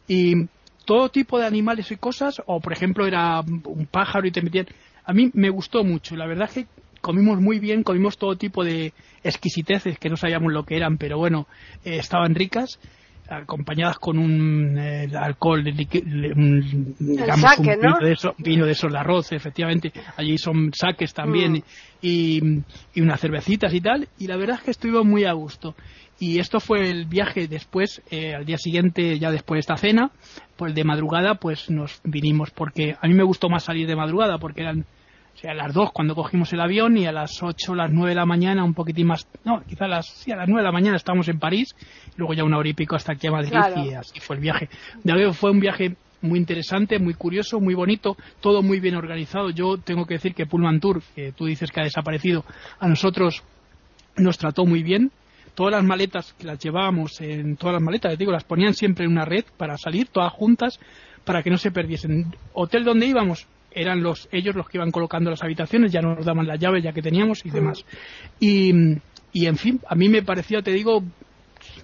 [0.07, 0.45] Y
[0.85, 4.67] todo tipo de animales y cosas, o por ejemplo era un pájaro y te metían...
[5.03, 6.67] A mí me gustó mucho, la verdad es que
[7.01, 11.17] comimos muy bien, comimos todo tipo de exquisiteces que no sabíamos lo que eran, pero
[11.17, 11.47] bueno,
[11.85, 12.79] eh, estaban ricas
[13.30, 19.91] acompañadas con un eh, alcohol, un, digamos, vino, de eso, vino de esos arroz, efectivamente.
[20.15, 21.63] Allí son saques también mm.
[22.01, 22.41] y,
[22.95, 24.07] y, unas cervecitas y tal.
[24.17, 25.75] Y la verdad es que estuvimos muy a gusto.
[26.19, 30.11] Y esto fue el viaje después, eh, al día siguiente, ya después de esta cena,
[30.55, 34.39] pues de madrugada, pues nos vinimos, porque a mí me gustó más salir de madrugada,
[34.39, 34.86] porque eran
[35.38, 38.09] o sea, a las 2 cuando cogimos el avión y a las 8, las 9
[38.09, 40.65] de la mañana, un poquitín más, no, quizá a las, sí, a las 9 de
[40.65, 41.75] la mañana estábamos en París,
[42.15, 43.53] luego ya una hora y pico hasta aquí a Madrid
[43.85, 44.67] y así fue el viaje.
[45.03, 49.51] De verdad fue un viaje muy interesante, muy curioso, muy bonito, todo muy bien organizado.
[49.51, 52.43] Yo tengo que decir que Pullman Tour, que tú dices que ha desaparecido,
[52.79, 53.43] a nosotros
[54.15, 55.11] nos trató muy bien.
[55.53, 59.05] Todas las maletas que las llevábamos en todas las maletas, les digo, las ponían siempre
[59.05, 60.79] en una red para salir, todas juntas,
[61.25, 62.35] para que no se perdiesen.
[62.53, 63.47] Hotel donde íbamos,
[63.82, 66.91] eran los ellos los que iban colocando las habitaciones, ya nos daban las llaves ya
[66.91, 67.86] que teníamos y demás.
[68.39, 68.73] Y,
[69.32, 71.03] y en fin, a mí me pareció, te digo,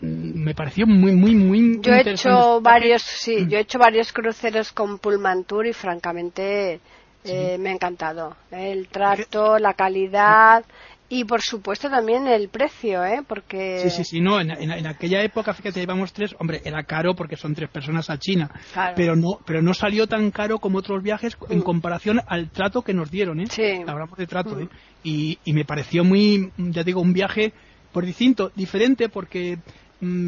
[0.01, 4.71] me pareció muy muy muy yo he hecho varios sí yo he hecho varios cruceros
[4.71, 6.79] con Pullman Tour y francamente
[7.25, 8.35] eh, me ha encantado.
[8.51, 10.65] El trato la calidad
[11.13, 13.21] y por supuesto también el precio, ¿eh?
[13.27, 13.77] Porque...
[13.83, 17.37] Sí, sí, sí, no, en, en, aquella época, fíjate, íbamos tres, hombre, era caro porque
[17.37, 18.49] son tres personas a China,
[18.95, 21.61] pero no pero no salió tan caro como otros viajes en mm.
[21.61, 23.45] comparación al trato que nos dieron, ¿eh?
[23.47, 23.83] Sí.
[23.85, 24.65] Hablamos de trato, ¿eh?
[24.65, 24.69] Mm.
[25.03, 27.53] Y, y me pareció muy, ya digo, un viaje
[27.91, 29.59] por distinto, diferente porque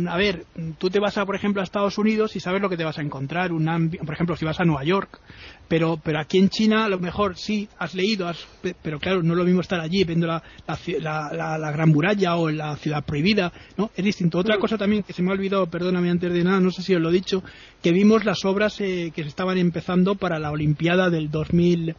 [0.07, 0.45] a ver,
[0.77, 2.97] tú te vas a, por ejemplo, a Estados Unidos y sabes lo que te vas
[2.97, 3.65] a encontrar, un
[4.05, 5.19] por ejemplo, si vas a Nueva York,
[5.67, 8.31] pero, pero aquí en China a lo mejor sí, has leído,
[8.81, 10.43] pero claro, no es lo mismo estar allí viendo la,
[10.99, 13.91] la, la, Gran Muralla o la Ciudad Prohibida, ¿no?
[13.95, 14.37] Es distinto.
[14.37, 16.95] Otra cosa también que se me ha olvidado, perdóname antes de nada, no sé si
[16.95, 17.43] os lo he dicho,
[17.81, 21.95] que vimos las obras eh, que se estaban empezando para la Olimpiada del 2000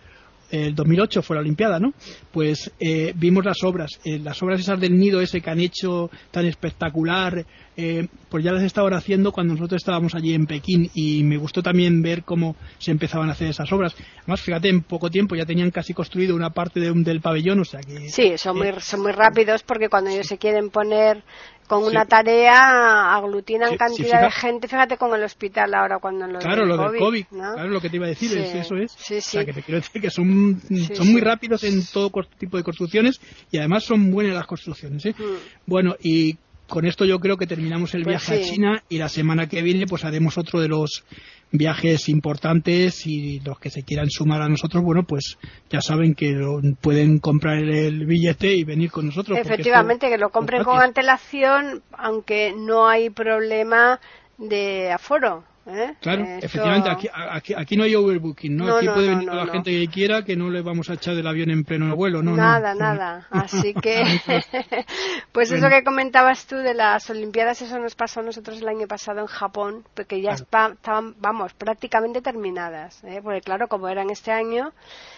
[0.50, 1.92] el 2008 fue la Olimpiada, ¿no?
[2.32, 6.10] Pues eh, vimos las obras, eh, las obras esas del nido ese que han hecho
[6.30, 7.44] tan espectacular,
[7.76, 11.62] eh, pues ya las estaban haciendo cuando nosotros estábamos allí en Pekín y me gustó
[11.62, 13.94] también ver cómo se empezaban a hacer esas obras.
[14.20, 17.60] Además, fíjate, en poco tiempo ya tenían casi construido una parte de un, del pabellón,
[17.60, 18.08] o sea que...
[18.08, 21.22] Sí, son, muy, son muy rápidos porque cuando ellos se quieren poner
[21.66, 24.68] con una tarea aglutinan cantidad de gente.
[24.68, 27.26] Fíjate con el hospital ahora cuando lo Claro, lo del COVID.
[27.26, 28.94] Claro, lo que te iba a decir, es, eso es.
[28.94, 30.60] o sea, que te quiero decir que son,
[30.94, 35.04] son muy rápidos en todo tipo de construcciones y además son buenas las construcciones.
[35.06, 35.14] ¿eh?
[35.18, 35.36] Mm.
[35.66, 36.38] Bueno, y
[36.68, 39.62] con esto yo creo que terminamos el pues viaje a China y la semana que
[39.62, 41.04] viene pues haremos otro de los
[41.52, 45.38] viajes importantes y los que se quieran sumar a nosotros, bueno, pues
[45.70, 46.34] ya saben que
[46.80, 49.38] pueden comprar el billete y venir con nosotros.
[49.38, 54.00] Efectivamente, que lo compren con antelación, aunque no hay problema
[54.38, 55.44] de aforo.
[55.68, 55.94] ¿Eh?
[56.00, 57.08] Claro, efectivamente, aquí,
[57.56, 58.76] aquí, no hay overbooking, ¿no?
[58.76, 61.50] aquí puede venir la gente que quiera, que no le vamos a echar del avión
[61.50, 62.36] en pleno vuelo, ¿no?
[62.36, 63.26] Nada, nada.
[63.30, 64.04] Así que,
[65.32, 68.86] pues eso que comentabas tú de las Olimpiadas, eso nos pasó a nosotros el año
[68.86, 70.76] pasado en Japón, porque ya estaban,
[71.18, 73.20] vamos, prácticamente terminadas, ¿eh?
[73.20, 74.72] Porque claro, como eran este año...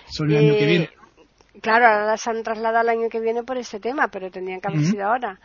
[0.09, 0.91] Son el año que viene.
[1.61, 4.69] Claro, ahora las han trasladado al año que viene por este tema, pero tendrían que
[4.69, 5.39] haber sido ahora.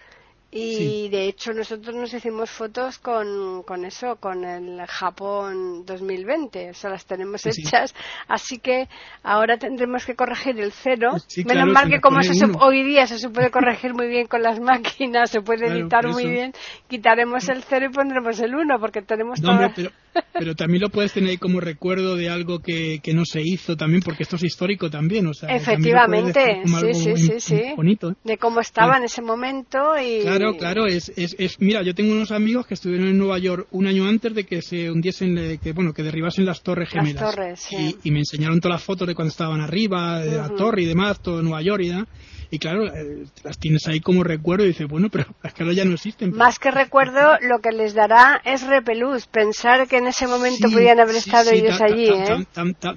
[0.55, 6.73] Y de hecho nosotros nos hicimos fotos con, con eso, con el Japón 2020, o
[6.75, 7.95] sea, las tenemos hechas,
[8.27, 8.87] así que
[9.23, 11.13] ahora tendremos que corregir el cero.
[11.45, 12.19] Menos mal que como
[12.59, 16.53] hoy día se puede corregir muy bien con las máquinas, se puede editar muy bien,
[16.87, 19.89] quitaremos el cero y pondremos el uno, porque tenemos no, pero,
[20.33, 24.03] pero, también lo puedes tener como recuerdo de algo que, que no se hizo también,
[24.03, 28.15] porque esto es histórico también, o sea, efectivamente, sí, sí, sí, sí, bonito, ¿eh?
[28.23, 30.21] de cómo estaba en ese momento y
[30.51, 33.67] Claro, claro, es, es, es, mira, yo tengo unos amigos que estuvieron en Nueva York
[33.71, 37.21] un año antes de que se hundiesen, que bueno, que derribasen las torres gemelas.
[37.21, 37.97] Las torres, sí.
[38.03, 41.19] y, me enseñaron todas las fotos de cuando estaban arriba, de la torre y demás,
[41.21, 42.07] todo Nueva York y demás
[42.53, 45.73] y claro, eh, las tienes ahí como recuerdo y dices, bueno, pero las que ahora
[45.73, 46.35] ya no existen.
[46.35, 50.99] Más que recuerdo, lo que les dará es repelús, pensar que en ese momento podían
[50.99, 52.09] haber estado ellos allí.
[52.09, 52.45] ¿eh?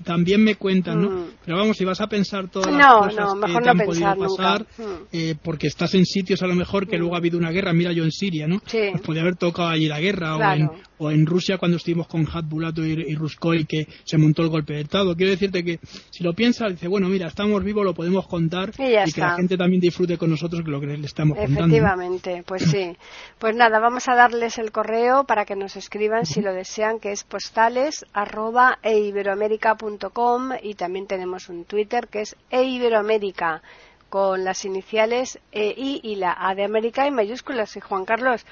[0.04, 1.08] también me cuentan, ¿no?
[1.08, 1.24] Mm.
[1.42, 4.82] Pero vamos, si vas a pensar todas las cosas que te han podido pasar, mm.
[5.12, 7.92] eh, porque estás en sitios a lo mejor que luego ha habido una guerra, mira
[7.92, 8.60] yo en Siria, ¿no?
[8.66, 8.88] Sí.
[8.90, 12.26] Pues podría haber tocado allí la guerra, o, en, o en Rusia cuando estuvimos con
[12.26, 15.14] Hatbulato y, y Ruskoy, que se montó el golpe de Estado.
[15.14, 15.78] Quiero decirte que
[16.10, 19.56] si lo piensas, dice, bueno, mira, estamos vivos, lo podemos contar y, que la gente
[19.56, 21.60] también disfrute con nosotros lo que le estamos contando.
[21.60, 22.96] Efectivamente, pues sí.
[23.38, 27.12] Pues nada, vamos a darles el correo para que nos escriban si lo desean, que
[27.12, 33.62] es postales arroba eiberoamerica.com y también tenemos un Twitter que es eiberoamerica
[34.08, 37.76] con las iniciales EI y la A de América en mayúsculas.
[37.76, 38.46] Y Juan Carlos,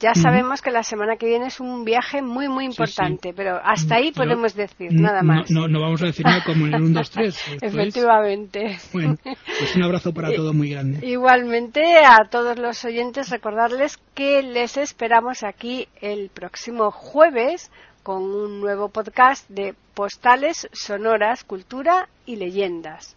[0.00, 3.96] ya sabemos que la semana que viene es un viaje muy, muy importante, pero hasta
[3.96, 5.50] ahí podemos decir, nada más.
[5.50, 7.44] No, no, vamos a decir nada como en el 1, 2, 3.
[7.62, 8.78] Efectivamente.
[8.92, 11.04] Bueno, pues un abrazo para todos muy grande.
[11.06, 17.70] Igualmente, a todos los oyentes, recordarles que les esperamos aquí el próximo jueves
[18.02, 23.16] con un nuevo podcast de postales, sonoras, cultura y leyendas.